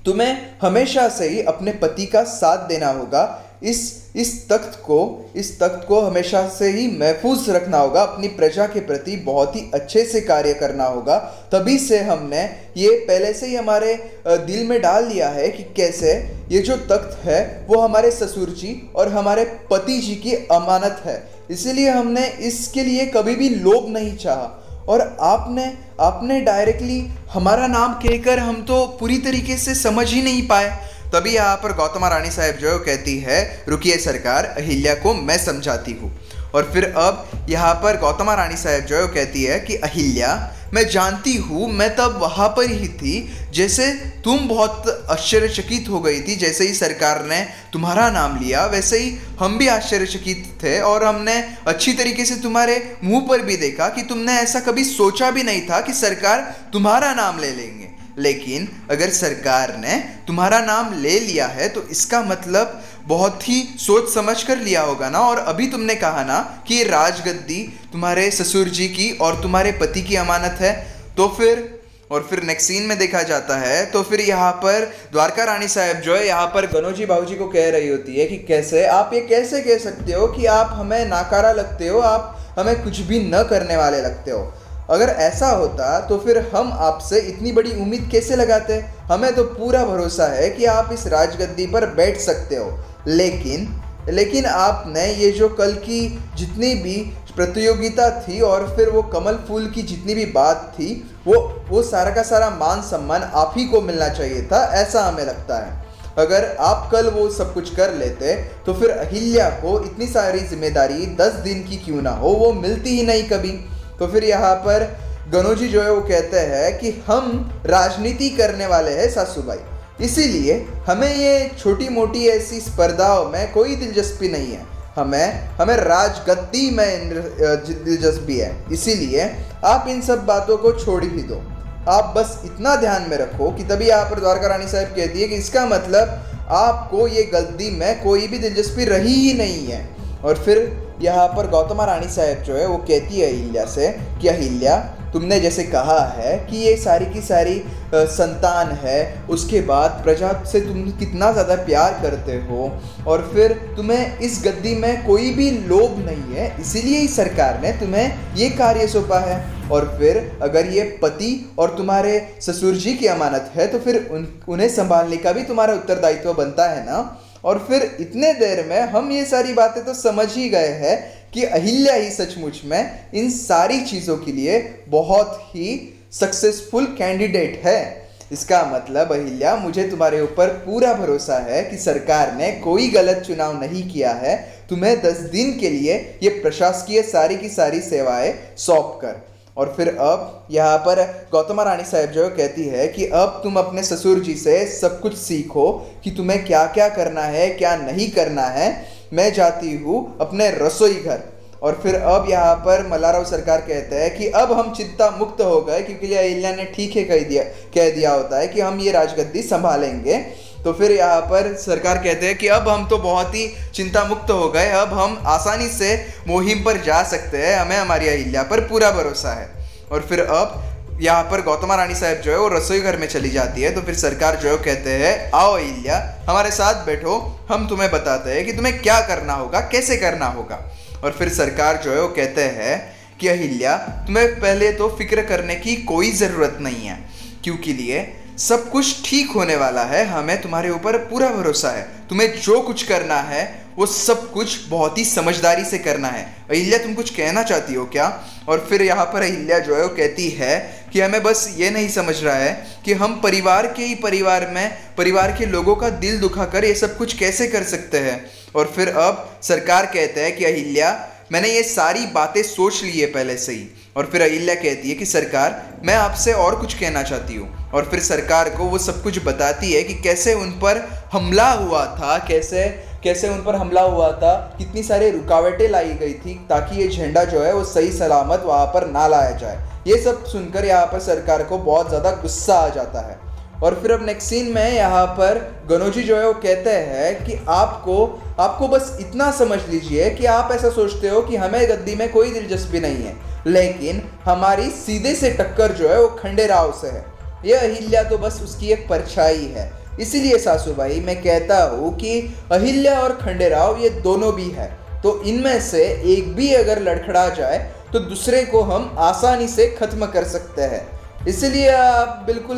तुम्हें 0.05 0.37
हमेशा 0.61 1.07
से 1.09 1.27
ही 1.29 1.41
अपने 1.41 1.71
पति 1.71 2.05
का 2.05 2.23
साथ 2.23 2.67
देना 2.67 2.87
होगा। 2.87 3.23
इस 3.63 3.95
इस 4.15 4.47
तख्त 4.49 4.77
को, 4.79 5.31
इस 5.35 5.59
तख्त 5.59 5.85
को 5.87 5.99
हमेशा 6.01 6.47
से 6.49 6.69
ही 6.71 6.87
महफूज 6.97 7.49
रखना 7.49 7.77
होगा। 7.77 8.01
अपनी 8.01 8.27
प्रजा 8.27 8.65
के 8.65 8.79
प्रति 8.79 9.15
बहुत 9.15 9.55
ही 9.55 9.61
अच्छे 9.73 10.03
से 10.05 10.21
कार्य 10.21 10.53
करना 10.53 10.85
होगा। 10.85 11.17
तभी 11.51 11.77
से 11.79 11.99
हमने 11.99 12.43
ये 12.77 12.89
पहले 13.07 13.33
से 13.33 13.47
ही 13.47 13.55
हमारे 13.55 13.93
दिल 14.27 14.67
में 14.67 14.79
डाल 14.81 15.07
लिया 15.07 15.29
है 15.29 15.49
कि 15.49 15.63
कैसे 15.77 16.13
ये 16.51 16.59
जो 16.59 16.77
तख्त 16.77 17.25
है, 17.25 17.65
वो 17.69 17.79
हमारे 17.79 18.11
ससुर 18.11 18.49
जी 18.49 18.89
और 18.95 19.11
हमारे 19.11 19.43
पति 19.71 19.99
जी 20.01 20.15
की 20.15 20.33
अमानत 20.33 21.01
है। 21.05 21.21
इसीलिए 21.51 21.89
हमने 21.89 22.27
इसके 22.47 22.83
लिए 22.83 23.05
कभी 23.05 23.35
भी 23.35 23.49
लोभ 23.49 23.89
नहीं 23.89 24.15
चाहा। 24.17 24.63
और 24.89 25.01
आपने 25.21 25.65
आपने 26.01 26.39
डायरेक्टली 26.41 26.99
हमारा 27.31 27.67
नाम 27.67 27.93
कहकर 27.93 28.39
हम 28.39 28.61
तो 28.61 28.85
पूरी 28.99 29.17
तरीके 29.17 29.57
से 29.57 29.73
समझ 29.75 30.11
ही 30.13 30.21
नहीं 30.21 30.47
पाए। 30.47 30.69
तभी 31.13 31.35
यहाँ 31.35 31.55
पर 31.55 31.73
गौतमा 31.73 32.07
रानी 32.07 32.31
साहब 32.31 32.55
जो 32.55 32.71
है 32.71 32.77
कहती 32.79 33.17
है, 33.19 33.63
रुकिए 33.67 33.97
सरकार, 33.97 34.45
अहिल्या 34.57 34.93
को 34.95 35.13
मैं 35.13 35.37
समझाती 35.37 35.93
हूँ। 35.93 36.11
और 36.55 36.69
फिर 36.73 36.85
अब 36.97 37.47
यहाँ 37.49 37.73
पर 37.75 37.97
गौतमा 37.99 38.33
रानी 38.33 38.55
साहब 38.57 38.85
जो 38.85 38.95
है 38.97 39.07
कहती 39.07 39.43
है 39.43 39.59
कि, 39.59 39.75
अहिल्या, 39.75 40.53
मैं 40.73 40.87
जानती 40.89 41.35
हूँ, 41.37 41.67
मैं 41.69 41.89
तब 41.95 42.17
वहाँ 42.21 42.47
पर 42.49 42.69
ही 42.71 42.87
थी 42.89 43.29
जैसे 43.53 43.87
तुम 44.23 44.47
बहुत 44.47 44.87
आश्चर्यचकित 45.09 45.89
हो 45.89 45.99
गई 45.99 46.19
थी, 46.21 46.35
जैसे 46.35 46.67
ही 46.67 46.73
सरकार 46.73 47.23
ने 47.25 47.41
तुम्हारा 47.73 48.09
नाम 48.11 48.39
लिया, 48.39 48.65
वैसे 48.65 48.99
ही 48.99 49.17
हम 49.39 49.57
भी 49.57 49.67
आश्चर्यचकित 49.67 50.45
थे 50.63 50.79
और 50.81 51.03
हमने 51.03 51.35
अच्छी 51.67 51.93
तरीके 51.93 52.25
से 52.25 52.35
तुम्हारे 52.35 52.81
मुँह 53.03 53.27
पर 53.29 53.41
भी 53.41 53.57
देखा 53.57 53.89
कि 53.89 54.01
तुमने 54.03 54.33
ऐसा 54.33 54.59
कभी 54.61 54.83
सोचा 54.83 55.31
भी 55.31 55.43
नहीं 55.43 55.61
था 55.61 55.79
कि 55.81 55.93
सरकार 55.93 56.41
तुम्हारा 56.73 57.13
नाम 57.13 57.39
ले 57.39 57.51
लेंगे। 57.51 57.95
लेकिन 58.17 58.67
अगर 58.91 59.09
सरकार 59.09 59.75
ने 59.77 59.97
तुम्हारा 60.27 60.59
नाम 60.59 60.93
ले 61.01 61.19
लिया 61.19 61.47
है 61.47 61.69
तो 61.69 61.83
इसका 61.91 62.21
मतलब 62.23 62.81
बहुत 63.05 63.47
ही 63.49 63.61
सोच 63.79 64.13
समझ 64.13 64.41
कर 64.43 64.57
लिया 64.57 64.81
होगा 64.81 65.09
ना। 65.09 65.19
और 65.19 65.37
अभी 65.37 65.67
तुमने 65.67 65.95
कहा 65.95 66.23
ना 66.23 66.39
कि 66.67 66.75
ये 66.75 66.83
राजगद्दी 66.83 67.61
तुम्हारे 67.91 68.29
ससुर 68.31 68.69
जी 68.69 68.87
की 68.89 69.11
और 69.21 69.41
तुम्हारे 69.41 69.71
पति 69.71 70.01
की 70.01 70.15
अमानत 70.15 70.57
है 70.61 70.73
तो 71.17 71.27
फिर, 71.37 71.63
और 72.11 72.27
फिर 72.29 72.41
नेक्स्ट 72.43 72.67
सीन 72.67 72.83
में 72.83 72.97
देखा 72.97 73.21
जाता 73.23 73.57
है 73.57 73.85
तो 73.85 74.01
फिर 74.03 74.21
यहाँ 74.21 74.51
पर 74.55 74.85
द्वारका 75.11 75.43
रानी 75.43 75.67
साहब 75.67 76.01
जो 76.01 76.15
है, 76.15 76.25
यहाँ 76.27 76.45
पर 76.47 76.65
गनोजी 76.67 77.05
बाबूजी 77.05 77.35
को 77.35 77.47
कह 77.47 77.69
रही 77.69 77.87
होती 77.87 78.19
है 78.19 78.25
कि 78.25 78.37
कैसे, 78.47 78.85
आप 78.87 79.11
ये 79.13 79.21
कैसे 79.21 79.61
कह 79.61 79.77
सकते 79.79 80.13
हो 80.13 80.27
कि 80.27 80.45
आप 80.45 80.69
हमें 80.73 81.05
नाकारा 81.05 81.51
लगते 81.51 81.87
हो, 81.87 81.99
आप 81.99 82.55
हमें 82.59 82.83
कुछ 82.83 82.99
भी 83.01 83.19
न 83.23 83.43
करने 83.49 83.77
वाले 83.77 84.01
लगते 84.01 84.31
हो? 84.31 84.53
अगर 84.89 85.09
ऐसा 85.09 85.49
होता 85.49 85.99
तो 85.99 86.17
फिर 86.17 86.37
हम 86.53 86.71
आपसे 86.73 87.19
इतनी 87.21 87.51
बड़ी 87.51 87.71
उम्मीद 87.73 88.07
कैसे 88.11 88.35
लगाते? 88.35 88.79
हमें 89.09 89.33
तो 89.35 89.43
पूरा 89.45 89.83
भरोसा 89.85 90.27
है 90.27 90.49
कि 90.49 90.65
आप 90.67 90.89
इस 90.93 91.05
राजगद्दी 91.07 91.65
पर 91.67 91.85
बैठ 91.95 92.19
सकते 92.21 92.55
हो। 92.55 92.71
लेकिन 93.07 93.67
लेकिन 94.09 94.45
आपने 94.45 95.05
ये 95.13 95.31
जो 95.31 95.47
कल 95.49 95.73
की 95.79 96.01
जितनी 96.37 96.73
भी 96.75 96.95
प्रतियोगिता 97.35 98.09
थी 98.21 98.39
और 98.41 98.67
फिर 98.75 98.89
वो 98.89 99.01
कमल 99.05 99.35
फूल 99.47 99.69
की 99.69 99.81
जितनी 99.83 100.13
भी 100.15 100.25
बात 100.27 100.71
थी, 100.75 100.89
वो 101.25 101.35
वो 101.69 101.81
सारा 101.83 102.11
का 102.11 102.23
सारा 102.23 102.49
मान 102.51 102.81
सम्मान 102.81 103.23
आप 103.23 103.53
ही 103.57 103.65
को 103.65 103.81
मिलना 103.81 104.07
चाहिए 104.09 104.41
था, 104.43 104.63
ऐसा 104.73 105.03
हमें 105.03 105.23
लगता 105.25 105.57
है। 105.57 105.85
अगर 106.17 106.45
आप 106.59 106.89
कल 106.91 107.09
वो 107.09 107.29
सब 107.29 107.53
कुछ 107.53 107.75
कर 107.75 107.93
लेते 107.95 108.35
तो 108.65 108.73
फिर 108.73 108.91
अहिल्या 108.91 109.49
को 109.57 109.79
इतनी 109.85 110.07
सारी 110.07 110.39
ज़िम्मेदारी 110.41 111.05
दस 111.15 111.33
दिन 111.43 111.63
की 111.63 111.77
क्यों 111.77 112.01
ना 112.01 112.11
हो, 112.11 112.29
वो 112.29 112.51
मिलती 112.53 112.97
ही 112.97 113.05
नहीं 113.05 113.23
कभी। 113.29 113.51
तो 113.99 114.07
फिर 114.07 114.23
यहाँ 114.23 114.55
पर 114.57 114.83
गनोजी 115.31 115.67
जो 115.67 115.81
है 115.81 115.91
वो 115.91 116.01
कहते 116.01 116.39
हैं 116.49 116.77
कि 116.79 116.91
हम 117.07 117.61
राजनीति 117.65 118.29
करने 118.31 118.65
वाले 118.67 118.91
हैं 118.91 119.09
सासूबाई। 119.11 119.59
इसीलिए 120.05 120.53
हमें 120.87 121.13
ये 121.15 121.51
छोटी 121.57 121.89
मोटी 121.89 122.27
ऐसी 122.27 122.59
स्पर्धाओं 122.61 123.29
में 123.29 123.51
कोई 123.53 123.75
दिलचस्पी 123.75 124.29
नहीं 124.29 124.51
है। 124.51 124.65
हमें 124.95 125.47
हमें 125.57 125.75
राजगद्दी 125.77 126.69
में 126.71 127.09
दिलचस्पी 127.09 128.37
है। 128.37 128.55
इसीलिए 128.73 129.29
आप 129.65 129.87
इन 129.89 130.01
सब 130.01 130.25
बातों 130.25 130.57
को 130.57 130.71
छोड़ 130.79 131.03
ही 131.03 131.23
दो। 131.23 131.41
आप 131.89 132.13
बस 132.17 132.39
इतना 132.45 132.75
ध्यान 132.75 133.09
में 133.09 133.17
रखो 133.17 133.51
कि 133.51 133.63
तभी 133.63 133.85
यहाँ 133.87 134.09
पर 134.09 134.19
द्वारका 134.19 134.47
रानी 134.47 134.67
साहब 134.67 134.95
कहती 134.95 135.21
है 135.21 135.27
कि 135.27 135.35
इसका 135.35 135.65
मतलब 135.65 136.47
आपको 136.57 137.07
ये 137.07 137.23
गद्दी 137.33 137.69
में 137.71 138.03
कोई 138.03 138.27
भी 138.27 138.39
दिलचस्पी 138.39 138.85
रही 138.85 139.13
ही 139.13 139.33
नहीं 139.33 139.65
है। 139.67 139.87
और 140.23 140.37
फिर 140.45 140.57
यहाँ 141.01 141.27
पर 141.27 141.49
गौतमा 141.49 141.85
रानी 141.85 142.07
साहब 142.09 142.43
जो 142.43 142.55
है, 142.55 142.67
वो 142.67 142.77
कहती 142.79 143.19
है 143.19 143.31
अहिल्या 143.31 143.65
से 143.67 143.87
कि, 144.21 144.27
अहिल्या, 144.27 144.77
तुमने 145.13 145.39
जैसे 145.39 145.63
कहा 145.65 145.99
है 146.13 146.37
कि 146.47 146.57
ये 146.57 146.75
सारी 146.77 147.05
की 147.05 147.21
सारी 147.23 147.61
संतान 147.93 148.71
है, 148.77 149.25
उसके 149.29 149.61
बाद 149.63 150.01
प्रजा 150.03 150.31
से 150.43 150.59
तुम 150.61 150.83
कितना 150.99 151.31
ज़्यादा 151.31 151.55
प्यार 151.65 151.99
करते 152.01 152.35
हो 152.47 152.71
और 153.07 153.21
फिर 153.33 153.53
तुम्हें 153.77 154.19
इस 154.19 154.41
गद्दी 154.45 154.73
में 154.75 155.05
कोई 155.05 155.33
भी 155.33 155.49
लोभ 155.67 155.97
नहीं 155.99 156.35
है, 156.35 156.55
इसीलिए 156.61 156.99
ही 156.99 157.07
सरकार 157.09 157.61
ने 157.61 157.71
तुम्हें 157.79 158.35
ये 158.37 158.49
कार्य 158.57 158.87
सौंपा 158.87 159.19
है। 159.19 159.45
और 159.67 159.85
फिर 159.99 160.17
अगर 160.41 160.65
ये 160.65 160.83
पति 161.01 161.29
और 161.59 161.75
तुम्हारे 161.77 162.19
ससुर 162.41 162.75
जी 162.75 162.93
की 162.93 163.07
अमानत 163.07 163.51
है 163.55 163.65
तो 163.67 163.79
फिर 163.79 163.95
उन, 164.11 164.27
उन्हें 164.47 164.67
संभालने 164.69 165.17
का 165.17 165.31
भी 165.31 165.43
तुम्हारा 165.43 165.73
उत्तरदायित्व 165.73 166.33
बनता 166.33 166.69
है 166.69 166.85
ना? 166.85 166.99
और 167.43 167.65
फिर 167.67 167.83
इतने 167.99 168.33
देर 168.33 168.65
में 168.65 168.79
हम 168.81 169.11
ये 169.11 169.25
सारी 169.25 169.53
बातें 169.53 169.83
तो 169.85 169.93
समझ 169.93 170.27
ही 170.33 170.49
गए 170.49 170.71
हैं 170.77 170.97
कि 171.33 171.43
अहिल्या 171.43 171.93
ही 171.93 172.09
सचमुच 172.11 172.61
में 172.65 173.11
इन 173.13 173.29
सारी 173.29 173.79
चीज़ों 173.81 174.17
के 174.17 174.31
लिए 174.31 174.59
बहुत 174.87 175.39
ही 175.45 175.77
सक्सेसफुल 176.11 176.85
कैंडिडेट 176.97 177.61
है। 177.65 178.07
इसका 178.31 178.63
मतलब 178.65 179.11
अहिल्या, 179.13 179.55
मुझे 179.55 179.87
तुम्हारे 179.89 180.21
ऊपर 180.21 180.47
पूरा 180.65 180.93
भरोसा 180.93 181.37
है 181.39 181.63
कि 181.63 181.77
सरकार 181.77 182.33
ने 182.35 182.51
कोई 182.63 182.87
गलत 182.89 183.23
चुनाव 183.27 183.59
नहीं 183.61 183.87
किया 183.89 184.11
है। 184.13 184.35
तुम्हें 184.69 184.99
दस 185.01 185.19
दिन 185.31 185.57
के 185.59 185.69
लिए 185.69 185.95
ये 186.23 186.29
प्रशासकीय 186.41 187.01
सारी 187.03 187.35
की 187.35 187.49
सारी 187.49 187.79
सेवाएँ 187.81 188.33
सौंप 188.57 188.99
कर। 189.01 189.21
और 189.57 189.73
फिर 189.77 189.87
अब 189.89 190.47
यहाँ 190.51 190.77
पर 190.79 191.01
गौतमा 191.31 191.63
रानी 191.63 191.83
साहब 191.83 192.11
जो 192.11 192.27
कहती 192.31 192.65
है 192.65 192.87
कि 192.87 193.05
अब 193.15 193.39
तुम 193.43 193.55
अपने 193.55 193.83
ससुर 193.83 194.19
जी 194.19 194.33
से 194.35 194.65
सब 194.71 194.99
कुछ 195.01 195.15
सीखो 195.17 195.71
कि 196.03 196.11
तुम्हें 196.11 196.43
क्या 196.45 196.65
क्या 196.67 196.89
करना 196.89 197.21
है, 197.23 197.49
क्या 197.51 197.75
नहीं 197.77 198.09
करना 198.11 198.45
है। 198.49 198.69
मैं 199.13 199.31
जाती 199.33 199.75
हूँ 199.75 200.17
अपने 200.21 200.49
रसोई 200.51 200.93
घर। 200.95 201.23
और 201.63 201.79
फिर 201.83 201.95
अब 201.95 202.29
यहाँ 202.29 202.55
पर 202.65 202.87
मल्लाराव 202.87 203.23
सरकार 203.25 203.61
कहते 203.61 203.95
हैं 203.95 204.15
कि 204.17 204.27
अब 204.31 204.51
हम 204.51 204.73
चिंता 204.73 205.09
मुक्त 205.11 205.41
हो 205.41 205.61
गए, 205.61 205.81
क्योंकि 205.81 206.13
अहिल्या 206.13 206.51
ने 206.55 206.65
ठीक 206.75 206.95
है 206.95 207.03
कह 207.03 207.23
दिया 207.29 207.43
कह 207.75 207.89
दिया 207.95 208.11
होता 208.13 208.39
है 208.39 208.47
कि 208.47 208.61
हम 208.61 208.79
ये 208.79 208.91
राजगद्दी 208.91 209.41
संभालेंगे। 209.43 210.25
तो 210.57 210.73
फिर 210.73 210.91
यहाँ 210.91 211.21
पर 211.23 211.53
सरकार 211.57 211.97
कहते 211.97 212.25
हैं 212.25 212.37
कि 212.37 212.47
अब 212.49 212.69
हम 212.69 212.87
तो 212.87 212.97
बहुत 212.99 213.35
ही 213.35 213.47
चिंता 213.73 214.03
मुक्त 214.05 214.31
हो 214.31 214.49
गए, 214.49 214.69
अब 214.69 214.93
हम 214.93 215.17
आसानी 215.27 215.67
से 215.69 215.95
मुहिम 216.27 216.63
पर 216.63 216.81
जा 216.83 217.01
सकते 217.05 217.37
हैं, 217.37 217.55
हमें 217.55 217.77
हमारी 217.77 218.07
अहिल्या 218.07 218.43
पर 218.43 218.61
पूरा 218.67 218.91
भरोसा 218.93 219.33
है। 219.33 219.47
और 219.91 220.01
फिर 220.01 220.21
अब 220.21 220.63
यहाँ 221.01 221.23
पर 221.23 221.41
गौतमा 221.41 221.75
रानी 221.75 221.95
साहब 221.95 222.21
जो 222.21 222.31
है 222.31 222.37
वो 222.39 222.47
रसोई 222.49 222.79
घर 222.81 222.97
में 222.97 223.07
चली 223.07 223.29
जाती 223.29 223.61
है 223.61 223.73
तो 223.75 223.81
फिर 223.81 223.95
सरकार 223.95 224.35
जो 224.35 224.49
है 224.49 224.57
कहते 224.57 224.91
हैं, 224.91 225.31
आओ 225.33 225.53
अहिल्या, 225.53 225.97
हमारे 226.29 226.51
साथ 226.51 226.85
बैठो, 226.85 227.17
हम 227.49 227.67
तुम्हें 227.67 227.89
बताते 227.91 228.31
हैं 228.31 228.45
कि 228.45 228.53
तुम्हें 228.53 228.81
क्या 228.81 228.99
करना 229.07 229.33
होगा, 229.33 229.59
कैसे 229.71 229.97
करना 229.97 230.25
होगा। 230.27 230.59
और 230.97 231.11
फिर 231.11 231.29
सरकार 231.31 231.81
जो 231.83 231.91
है 231.91 232.01
वो 232.01 232.07
कहते 232.09 232.43
हैं 232.53 232.75
कि, 233.19 233.27
अहिल्या, 233.27 233.75
तुम्हें 234.07 234.39
पहले 234.39 234.71
तो 234.73 234.87
फ़िक्र 234.97 235.21
करने 235.25 235.55
की 235.57 235.75
कोई 235.85 236.11
ज़रूरत 236.13 236.57
नहीं 236.61 236.87
है, 236.87 236.97
क्योंकि 237.43 237.73
लिए 237.73 237.99
सब 238.37 238.69
कुछ 238.69 239.09
ठीक 239.09 239.29
होने 239.31 239.55
वाला 239.55 239.83
है, 239.83 240.05
हमें 240.05 240.41
तुम्हारे 240.41 240.69
ऊपर 240.69 240.97
पूरा 240.97 241.29
भरोसा 241.29 241.69
है। 241.69 241.81
तुम्हें 242.09 242.41
जो 242.41 242.61
कुछ 242.61 242.83
करना 242.83 243.15
है, 243.15 243.65
वो 243.77 243.85
सब 243.85 244.31
कुछ 244.31 244.67
बहुत 244.67 244.97
ही 244.97 245.05
समझदारी 245.05 245.65
से 245.65 245.77
करना 245.77 246.07
है। 246.07 246.35
अहिल्या, 246.49 246.79
तुम 246.79 246.93
कुछ 246.93 247.09
कहना 247.09 247.43
चाहती 247.43 247.73
हो 247.73 247.85
क्या? 247.85 248.23
और 248.49 248.67
फिर 248.69 248.81
यहाँ 248.81 249.05
पर 249.05 249.21
अहिल्या 249.21 249.59
जो 249.59 249.75
है, 249.75 249.81
वो 249.81 249.87
कहती 249.87 250.29
है 250.29 250.85
कि 250.93 251.01
हमें 251.01 251.23
बस 251.23 251.55
ये 251.57 251.69
नहीं 251.69 251.89
समझ 251.89 252.23
रहा 252.23 252.35
है 252.35 252.67
कि 252.85 252.93
हम 252.93 253.21
परिवार 253.23 253.67
के 253.67 253.83
ही 253.83 253.95
परिवार 253.95 254.47
में, 254.47 254.77
परिवार 254.97 255.31
के 255.31 255.45
लोगों 255.45 255.75
का 255.75 255.89
दिल 255.89 256.19
दुखा 256.19 256.45
कर 256.45 256.65
ये 256.65 256.75
सब 256.75 256.97
कुछ 256.97 257.17
कैसे 257.17 257.47
कर 257.47 257.63
सकते 257.63 257.97
हैं? 257.97 258.25
और 258.55 258.73
फिर 258.75 258.89
अब 258.89 259.39
सरकार 259.43 259.85
कहते 259.85 260.21
हैं 260.21 260.37
कि 260.37 260.45
अहिल्या 260.45 261.09
मैंने 261.31 261.49
ये 261.49 261.63
सारी 261.63 262.05
बातें 262.05 262.41
सोच 262.43 262.81
ली 262.83 262.99
है 262.99 263.05
पहले 263.07 263.37
से 263.37 263.51
ही। 263.51 263.67
और 263.97 264.05
फिर 264.05 264.21
अहिल्या 264.21 264.55
कहती 264.55 264.89
है 264.89 264.95
कि, 264.95 265.05
सरकार, 265.05 265.79
मैं 265.83 265.95
आपसे 265.95 266.33
और 266.33 266.55
कुछ 266.55 266.73
कहना 266.73 267.03
चाहती 267.03 267.35
हूँ। 267.35 267.71
और 267.71 267.85
फिर 267.85 267.99
सरकार 267.99 268.49
को 268.49 268.65
वो 268.65 268.77
सब 268.77 269.01
कुछ 269.03 269.23
बताती 269.25 269.71
है 269.73 269.83
कि 269.83 269.93
कैसे 269.93 270.33
उन 270.33 270.51
पर 270.59 270.77
हमला 271.13 271.51
हुआ 271.51 271.85
था, 271.95 272.17
कैसे 272.17 272.67
कैसे 273.03 273.29
उन 273.29 273.43
पर 273.43 273.55
हमला 273.55 273.81
हुआ 273.81 274.11
था, 274.11 274.33
कितनी 274.57 274.83
सारी 274.83 275.09
रुकावटें 275.09 275.67
लाई 275.69 275.93
गई 275.93 276.13
थी 276.15 276.33
ताकि 276.49 276.81
ये 276.81 276.87
झंडा 276.87 277.23
जो 277.23 277.43
है 277.43 277.53
वो 277.53 277.63
सही 277.63 277.91
सलामत 277.91 278.43
वहाँ 278.45 278.65
पर 278.65 278.87
ना 278.87 279.07
लाया 279.07 279.31
जाए। 279.31 279.59
ये 279.87 279.97
सब 279.97 280.25
सुनकर 280.25 280.65
यहाँ 280.65 280.85
पर 280.85 280.99
सरकार 280.99 281.43
को 281.43 281.57
बहुत 281.57 281.89
ज़्यादा 281.89 282.11
गुस्सा 282.11 282.55
आ 282.55 282.69
जाता 282.69 283.07
है। 283.07 283.19
और 283.63 283.79
फिर 283.81 283.91
अब 283.91 284.05
नेक्स्ट 284.05 284.29
सीन 284.29 284.51
में 284.53 284.73
यहाँ 284.73 285.05
पर 285.17 285.37
गनोजी 285.69 286.03
जो 286.03 286.17
है 286.17 286.25
वो 286.27 286.33
कहते 286.35 286.69
हैं 286.69 287.25
कि 287.25 287.39
आपको 287.49 288.05
आपको 288.39 288.67
बस 288.67 288.95
इतना 289.01 289.29
समझ 289.31 289.59
लीजिए 289.69 290.09
कि 290.09 290.25
आप 290.27 290.51
ऐसा 290.51 290.69
सोचते 290.71 291.09
हो 291.09 291.21
कि 291.21 291.35
हमें 291.35 291.61
गद्दी 291.69 291.95
में 291.95 292.11
कोई 292.11 292.31
दिलचस्पी 292.31 292.79
नहीं 292.79 293.03
है, 293.03 293.15
लेकिन 293.47 294.01
हमारी 294.25 294.69
सीधे 294.71 295.13
से 295.15 295.31
टक्कर 295.33 295.71
जो 295.71 295.89
है 295.89 295.99
वो 296.01 296.07
खंडेराव 296.19 296.71
से 296.81 296.87
है। 296.87 297.05
यह 297.45 297.61
अहिल्या 297.61 298.03
तो 298.03 298.17
बस 298.17 298.39
उसकी 298.43 298.71
एक 298.71 298.87
परछाई 298.89 299.45
है। 299.47 299.71
इसीलिए 299.99 300.37
सासू 300.39 300.73
भाई, 300.73 300.99
मैं 300.99 301.21
कहता 301.23 301.63
हूँ 301.65 301.95
कि 301.97 302.19
अहिल्या 302.51 302.99
और 302.99 303.13
खंडेराव 303.15 303.79
ये 303.81 303.89
दोनों 304.01 304.33
भी 304.35 304.49
है। 304.49 304.67
तो 305.03 305.21
इनमें 305.23 305.59
से 305.61 305.83
एक 306.07 306.33
भी 306.35 306.53
अगर 306.53 306.81
लड़खड़ा 306.81 307.27
जाए 307.31 307.57
तो 307.93 307.99
दूसरे 308.01 308.43
को 308.45 308.61
हम 308.63 308.95
आसानी 308.99 309.47
से 309.47 309.67
खत्म 309.71 310.05
कर 310.07 310.23
सकते 310.27 310.61
हैं। 310.63 311.25
इसलिए 311.27 311.69
आप 311.71 312.23
बिल्कुल 312.27 312.57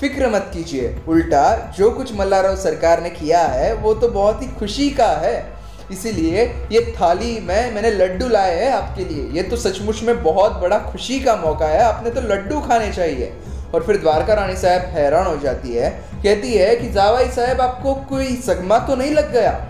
फ़िक्र 0.00 0.28
मत 0.28 0.50
कीजिए। 0.54 0.96
उल्टा, 1.08 1.74
जो 1.78 1.90
कुछ 1.90 2.14
मल्लाराव 2.14 2.56
सरकार 2.56 3.02
ने 3.02 3.10
किया 3.10 3.40
है, 3.40 3.74
वो 3.74 3.94
तो 3.94 4.08
बहुत 4.08 4.42
ही 4.42 4.46
खुशी 4.46 4.90
का 4.90 5.06
है। 5.06 5.52
इसीलिए 5.92 6.44
ये 6.72 6.94
थाली 7.00 7.40
में 7.40 7.74
मैंने 7.74 7.90
लड्डू 7.90 8.28
लाए 8.28 8.64
हैं 8.64 8.72
आपके 8.72 9.04
लिए। 9.04 9.28
ये 9.32 9.42
तो 9.42 9.56
सचमुच 9.56 10.02
में 10.02 10.22
बहुत 10.22 10.52
बड़ा 10.52 10.78
खुशी 10.78 11.20
का 11.20 11.36
मौका 11.36 11.66
है। 11.66 11.82
आपने 11.82 12.10
तो 12.10 12.20
लड्डू 12.20 12.60
खाने 12.60 12.92
चाहिए। 12.92 13.32
और 13.74 13.82
फिर 13.82 13.96
द्वारका 13.96 14.34
रानी 14.34 14.56
साहब 14.56 14.80
हैरान 14.80 15.26
हो 15.26 15.36
जाती 15.36 15.74
है। 15.74 15.90
कहती 16.22 16.54
है 16.54 16.76
कि 16.76 16.90
जावाई 16.90 17.28
साहब, 17.28 17.60
आपको 17.60 17.94
कोई 17.94 18.36
सगमा 18.36 18.78
तो 18.78 18.96
नहीं 18.96 19.10
लग 19.10 19.32
गया? 19.32 19.66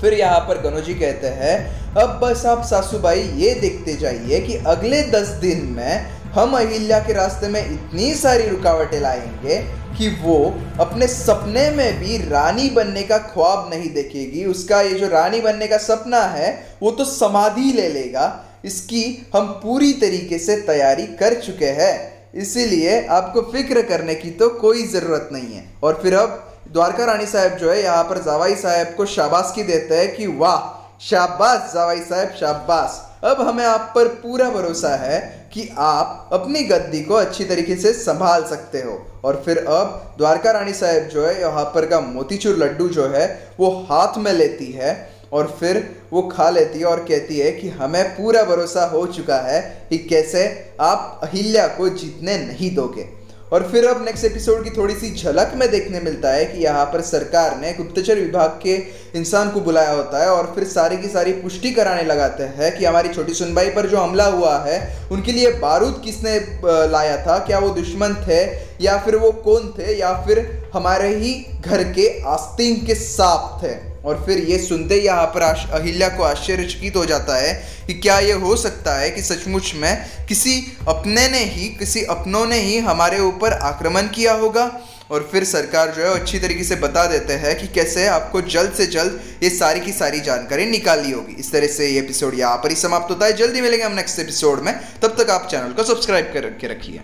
फिर 0.00 0.14
यहाँ 0.14 0.40
पर 0.40 0.60
गनोजी 0.60 0.94
कहते 0.94 1.26
हैं, 1.26 1.56
अब 1.94 2.20
बस 2.22 2.46
आप 2.46 2.62
सासूबाई 2.62 3.20
ये 3.20 3.54
देखते 3.54 3.92
जाइए 3.96 4.40
कि 4.40 4.56
अगले 4.56 5.02
दस 5.02 5.28
दिन 5.28 5.64
में 5.64 6.06
हम 6.36 6.56
अहिल्या 6.56 6.98
के 6.98 7.12
रास्ते 7.12 7.48
में 7.48 7.66
इतनी 7.66 8.14
सारी 8.14 8.48
रुकावटें 8.48 9.00
लाएँगे 9.00 9.56
कि 9.98 10.08
वो 10.22 10.54
अपने 10.80 11.06
सपने 11.06 11.70
में 11.70 12.00
भी 12.00 12.16
रानी 12.28 12.70
बनने 12.70 13.02
का 13.02 13.18
ख्वाब 13.18 13.70
नहीं 13.74 13.90
देखेगी। 13.90 14.44
उसका 14.44 14.80
ये 14.80 14.94
जो 14.94 15.08
रानी 15.08 15.40
बनने 15.40 15.66
का 15.66 15.76
सपना 15.76 16.20
है, 16.20 16.76
वो 16.82 16.90
तो 16.90 17.04
समाधि 17.04 17.72
ले 17.72 17.88
लेगा। 17.88 18.44
इसकी 18.64 19.30
हम 19.34 19.46
पूरी 19.46 19.92
तरीके 19.92 20.38
से 20.38 20.56
तैयारी 20.56 21.06
कर 21.06 21.34
चुके 21.34 21.66
हैं। 21.66 21.94
इसीलिए 22.34 23.06
आपको 23.06 23.40
फ़िक्र 23.40 23.82
करने 23.82 24.14
की 24.14 24.30
तो 24.30 24.48
कोई 24.48 24.86
ज़रूरत 24.86 25.28
नहीं 25.32 25.54
है। 25.54 25.64
और 25.82 26.00
फिर 26.02 26.14
अब 26.14 26.58
द्वारका 26.72 27.04
रानी 27.04 27.26
साहब 27.26 27.56
जो 27.56 27.70
है, 27.70 27.82
यहाँ 27.82 28.04
पर 28.04 28.18
जवाई 28.18 28.54
साहब 28.54 28.94
को 28.96 29.06
शाबाश 29.06 29.52
की 29.54 29.62
देते 29.62 29.94
हैं 29.94 30.16
कि 30.16 30.26
वाह, 30.26 30.72
शाबाश 31.00 31.72
जवाई 31.74 32.00
साहब, 32.00 32.28
शाबाश। 32.28 33.05
अब 33.24 33.40
हमें 33.40 33.64
आप 33.64 33.92
पर 33.94 34.08
पूरा 34.14 34.48
भरोसा 34.50 34.94
है 34.96 35.20
कि 35.52 35.68
आप 35.78 36.30
अपनी 36.32 36.62
गद्दी 36.62 37.02
को 37.02 37.14
अच्छी 37.14 37.44
तरीके 37.44 37.76
से 37.76 37.92
संभाल 37.92 38.44
सकते 38.44 38.78
हो। 38.78 39.00
और 39.24 39.42
फिर 39.44 39.58
अब 39.58 40.14
द्वारका 40.18 40.50
रानी 40.50 40.72
साहब 40.72 41.08
जो 41.08 41.26
है, 41.26 41.40
यहाँ 41.40 41.64
पर 41.64 41.86
का 41.86 42.00
मोतीचूर 42.00 42.56
लड्डू 42.56 42.88
जो 42.88 43.06
है, 43.08 43.26
वो 43.60 43.70
हाथ 43.90 44.18
में 44.18 44.32
लेती 44.32 44.70
है 44.72 44.94
और 45.32 45.56
फिर 45.60 45.78
वो 46.12 46.22
खा 46.22 46.48
लेती 46.50 46.78
है 46.78 46.84
और 46.84 47.04
कहती 47.04 47.38
है 47.38 47.50
कि 47.52 47.68
हमें 47.68 48.04
पूरा 48.10 48.42
भरोसा 48.44 48.84
हो 48.86 49.06
चुका 49.06 49.36
है 49.38 49.60
कि 49.90 49.98
कैसे 49.98 50.46
आप 50.80 51.20
अहिल्या 51.22 51.66
को 51.68 51.88
जीतने 51.88 52.38
नहीं 52.38 52.74
दोगे। 52.74 53.08
और 53.52 53.68
फिर 53.72 53.86
अब 53.86 54.04
नेक्स्ट 54.04 54.24
एपिसोड 54.24 54.64
की 54.64 54.70
थोड़ी 54.70 54.94
सी 54.94 55.14
झलक 55.14 55.52
में 55.54 55.70
देखने 55.70 56.00
मिलता 56.00 56.30
है 56.30 56.44
कि 56.44 56.64
यहाँ 56.64 56.86
पर 56.86 57.00
सरकार 57.00 57.58
ने 57.58 57.72
गुप्तचर 57.72 58.14
विभाग 58.14 58.60
के 58.62 58.74
इंसान 59.14 59.50
को 59.50 59.60
बुलाया 59.60 59.90
होता 59.90 60.22
है 60.22 60.28
और 60.28 60.52
फिर 60.54 60.64
सारी 60.64 60.96
की 60.96 61.08
सारी 61.08 61.32
पुष्टि 61.32 61.70
कराने 61.70 62.02
लगाते 62.02 62.42
हैं 62.42 62.78
कि 62.78 62.84
हमारी 62.84 63.08
छोटी 63.08 63.34
सुनबाई 63.34 63.70
पर 63.70 63.86
जो 63.86 63.96
हमला 63.96 64.26
हुआ 64.26 64.58
है, 64.58 64.96
उनके 65.12 65.32
लिए 65.32 65.52
बारूद 65.52 66.02
किसने 66.04 66.60
लाया 66.64 67.26
था? 67.26 67.38
क्या 67.38 67.58
वो 67.58 67.68
दुश्मन 67.68 68.14
थे? 68.14 68.44
या 68.84 68.98
फिर 68.98 69.16
वो 69.16 69.32
कौन 69.32 69.74
थे? 69.78 69.98
या 69.98 70.12
फिर 70.12 70.68
हमारे 70.74 71.08
ही 71.08 71.46
घर 71.66 71.84
के 71.84 72.22
आस्तीन 72.26 72.86
के 72.86 72.94
सांप 72.94 73.60
थे? 73.62 73.95
और 74.06 74.22
फिर 74.26 74.38
ये 74.38 74.58
सुनते 74.58 74.94
ही 74.94 75.00
यहाँ 75.00 75.26
पर 75.26 75.42
अहिल्या 75.42 76.08
को 76.08 76.22
आश्चर्यचकित 76.22 76.96
हो 76.96 77.04
जाता 77.06 77.36
है 77.36 77.54
कि 77.86 77.94
क्या 77.94 78.18
ये 78.18 78.32
हो 78.32 78.56
सकता 78.56 78.94
है 78.94 79.10
कि 79.10 79.22
सचमुच 79.22 79.72
में 79.74 80.26
किसी 80.26 80.60
अपने 80.88 81.28
ने 81.28 81.44
ही, 81.44 81.68
किसी 81.68 82.04
अपनों 82.04 82.46
ने 82.46 82.58
ही 82.58 82.78
हमारे 82.78 83.18
ऊपर 83.20 83.52
आक्रमण 83.52 84.08
किया 84.08 84.32
होगा? 84.34 84.70
और 85.10 85.28
फिर 85.32 85.44
सरकार 85.44 85.90
जो 85.90 86.02
है 86.02 86.14
अच्छी 86.20 86.38
तरीके 86.38 86.64
से 86.64 86.76
बता 86.76 87.04
देते 87.06 87.32
हैं 87.32 87.54
कि 87.58 87.66
कैसे 87.74 88.06
आपको 88.06 88.40
जल्द 88.42 88.72
से 88.72 88.86
जल्द 88.86 89.20
ये 89.42 89.50
सारी 89.50 89.80
की 89.80 89.92
सारी 89.92 90.20
जानकारी 90.20 90.66
निकालनी 90.66 91.10
होगी। 91.10 91.34
इस 91.34 91.52
तरह 91.52 91.66
से 91.66 91.88
ये 91.88 91.98
एपिसोड 91.98 92.38
यहाँ 92.38 92.56
पर 92.56 92.70
ही 92.70 92.76
समाप्त 92.76 93.10
होता 93.10 93.26
है। 93.26 93.32
जल्दी 93.32 93.60
मिलेंगे 93.60 93.84
हम 93.84 93.92
नेक्स्ट 93.92 94.18
एपिसोड 94.18 94.60
में। 94.60 94.72
तब 95.02 95.22
तक 95.22 95.30
आप 95.30 95.48
चैनल 95.50 95.72
को 95.72 95.84
सब्सक्राइब 95.84 96.32
करके 96.34 96.68
रखिए। 96.68 97.00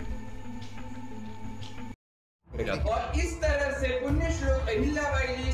और 2.49 3.13
इस 3.15 3.31
तरह 3.41 3.77
से 3.79 3.87
पुण्य 3.99 4.35
श्लोक 4.39 4.69
अहिल्याबाई 4.69 5.35
जी 5.43 5.52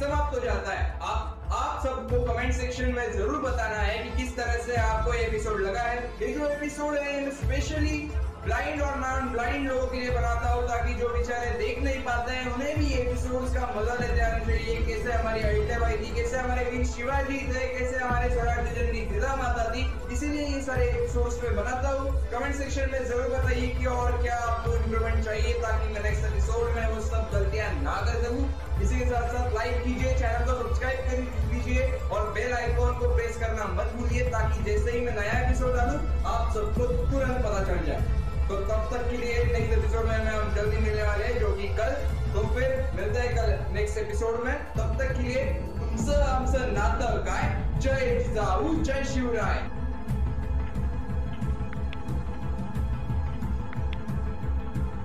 समाप्त 0.00 0.34
हो 0.34 0.40
जाता 0.40 0.72
है। 0.72 0.84
आप 1.02 1.36
आप 1.52 1.82
सबको 1.84 2.22
कमेंट 2.24 2.52
सेक्शन 2.54 2.92
में 2.94 3.12
ज़रूर 3.12 3.40
बताना 3.42 3.76
है 3.76 3.98
कि 3.98 4.10
किस 4.16 4.36
तरह 4.36 4.58
से 4.66 4.76
आपको 4.78 5.14
ये 5.14 5.22
एपिसोड 5.22 5.60
लगा 5.60 5.82
है। 5.82 5.98
ये 6.20 6.32
जो 6.34 6.48
एपिसोड 6.48 6.96
है 6.98 7.30
स्पेशली 7.36 7.98
ब्लाइंड 8.44 8.82
और 8.82 8.94
नॉन 8.98 9.28
ब्लाइंड 9.32 9.68
लोगों 9.68 9.86
के 9.86 9.98
लिए 9.98 10.10
बनाता 10.10 10.50
हूँ, 10.50 10.62
ताकि 10.68 10.94
जो 11.00 11.08
बेचारे 11.08 11.50
देख 11.58 11.82
नहीं 11.82 12.02
पाते 12.04 12.32
हैं, 12.32 12.52
उन्हें 12.52 12.78
भी 12.78 12.86
एपिसोड्स 13.00 13.54
का 13.54 13.66
मज़ा 13.76 13.94
लेते 13.94 14.20
आना 14.20 14.38
चाहिए 14.46 14.76
कैसे 14.86 15.12
हमारी 15.12 15.40
अहिल्याबाई 15.40 15.96
थी, 15.96 16.14
कैसे 16.14 16.36
हमारे 16.36 16.64
वीर 16.70 16.86
शिवाजी 16.86 17.38
थे, 17.48 17.66
कैसे 17.74 17.98
हमारे 17.98 18.30
स्वराज 18.30 18.72
जननी 18.76 19.04
जिदा 19.12 19.34
माता 19.36 19.68
थी, 19.74 19.84
इसीलिए 20.14 20.46
ये 20.46 20.62
सारे 20.62 20.88
एपिसोड्स 20.88 21.42
में 21.42 21.56
बनाता 21.56 21.88
हूँ। 21.90 22.14
कमेंट 22.30 22.54
सेक्शन 22.54 22.90
में 22.92 23.04
ज़रूर 23.04 23.28
बताइए 23.36 23.68
कि 23.78 23.86
और 23.98 24.22
क्या 24.22 24.38
आपको 24.46 24.74
इम्प्रूवमेंट 24.76 25.24
चाहिए, 25.24 25.52
ताकि 25.62 25.92
मैं 25.94 26.02
नेक्स्ट 26.02 26.24
एपिसोड 26.24 26.74
में 26.76 26.86
वो 26.88 27.00
सब 27.02 27.30
गलतियाँ 27.34 27.72
ना 27.82 28.00
कर 28.06 28.22
सकूँ। 28.24 28.48
इसी 28.82 28.98
के 28.98 29.04
साथ 29.04 29.28
साथ 29.28 29.54
लाइक 29.54 29.82
कीजिए 29.84 30.12
चैनल 30.14 30.44
को 30.44 30.52
सब्सक्राइब 30.52 31.00
कर 31.00 31.18
लीजिए 31.52 31.86
और 32.12 32.32
बेल 32.32 32.52
आइकॉन 32.52 32.98
को 32.98 33.14
प्रेस 33.14 33.36
करना 33.36 33.64
मत 33.64 33.92
भूलिए 33.96 34.22
ताकि 34.30 34.64
जैसे 34.64 34.90
ही 34.90 35.00
मैं 35.00 35.14
नया 35.16 35.40
एपिसोड 35.40 35.76
डालूं, 35.76 35.98
आप 36.24 36.54
सबको 36.54 36.86
तुरंत 36.86 37.44
पता 37.46 37.64
चल 37.64 37.84
जाए। 37.86 38.18
तो 38.48 38.56
तब 38.56 38.88
तक 38.92 39.10
के 39.10 39.16
लिए 39.16 39.44
नेक्स्ट 39.44 39.78
एपिसोड 39.78 40.04
में 40.04 40.16
हम 40.16 40.54
जल्दी 40.54 40.76
मिलने 40.76 41.02
वाले 41.02 41.24
हैं, 41.24 41.38
जो 41.40 41.52
कि 41.52 41.68
कल। 41.68 41.92
तो 42.32 42.46
फिर 42.54 42.90
मिलते 42.94 43.18
हैं 43.18 43.36
कल 43.36 43.74
नेक्स्ट 43.74 43.98
एपिसोड 43.98 44.44
में। 44.44 44.54
तब 44.54 44.96
तक 44.98 45.12
के 45.16 45.22
लिए 45.22 45.44
तुमसे 45.44 46.22
हमसे 46.22 46.58
नाता 46.72 47.16
काय 47.28 47.78
जय 47.80 48.24
जिजाऊ 48.24 48.74
जय 48.82 49.04
शिवराय। 49.04 49.79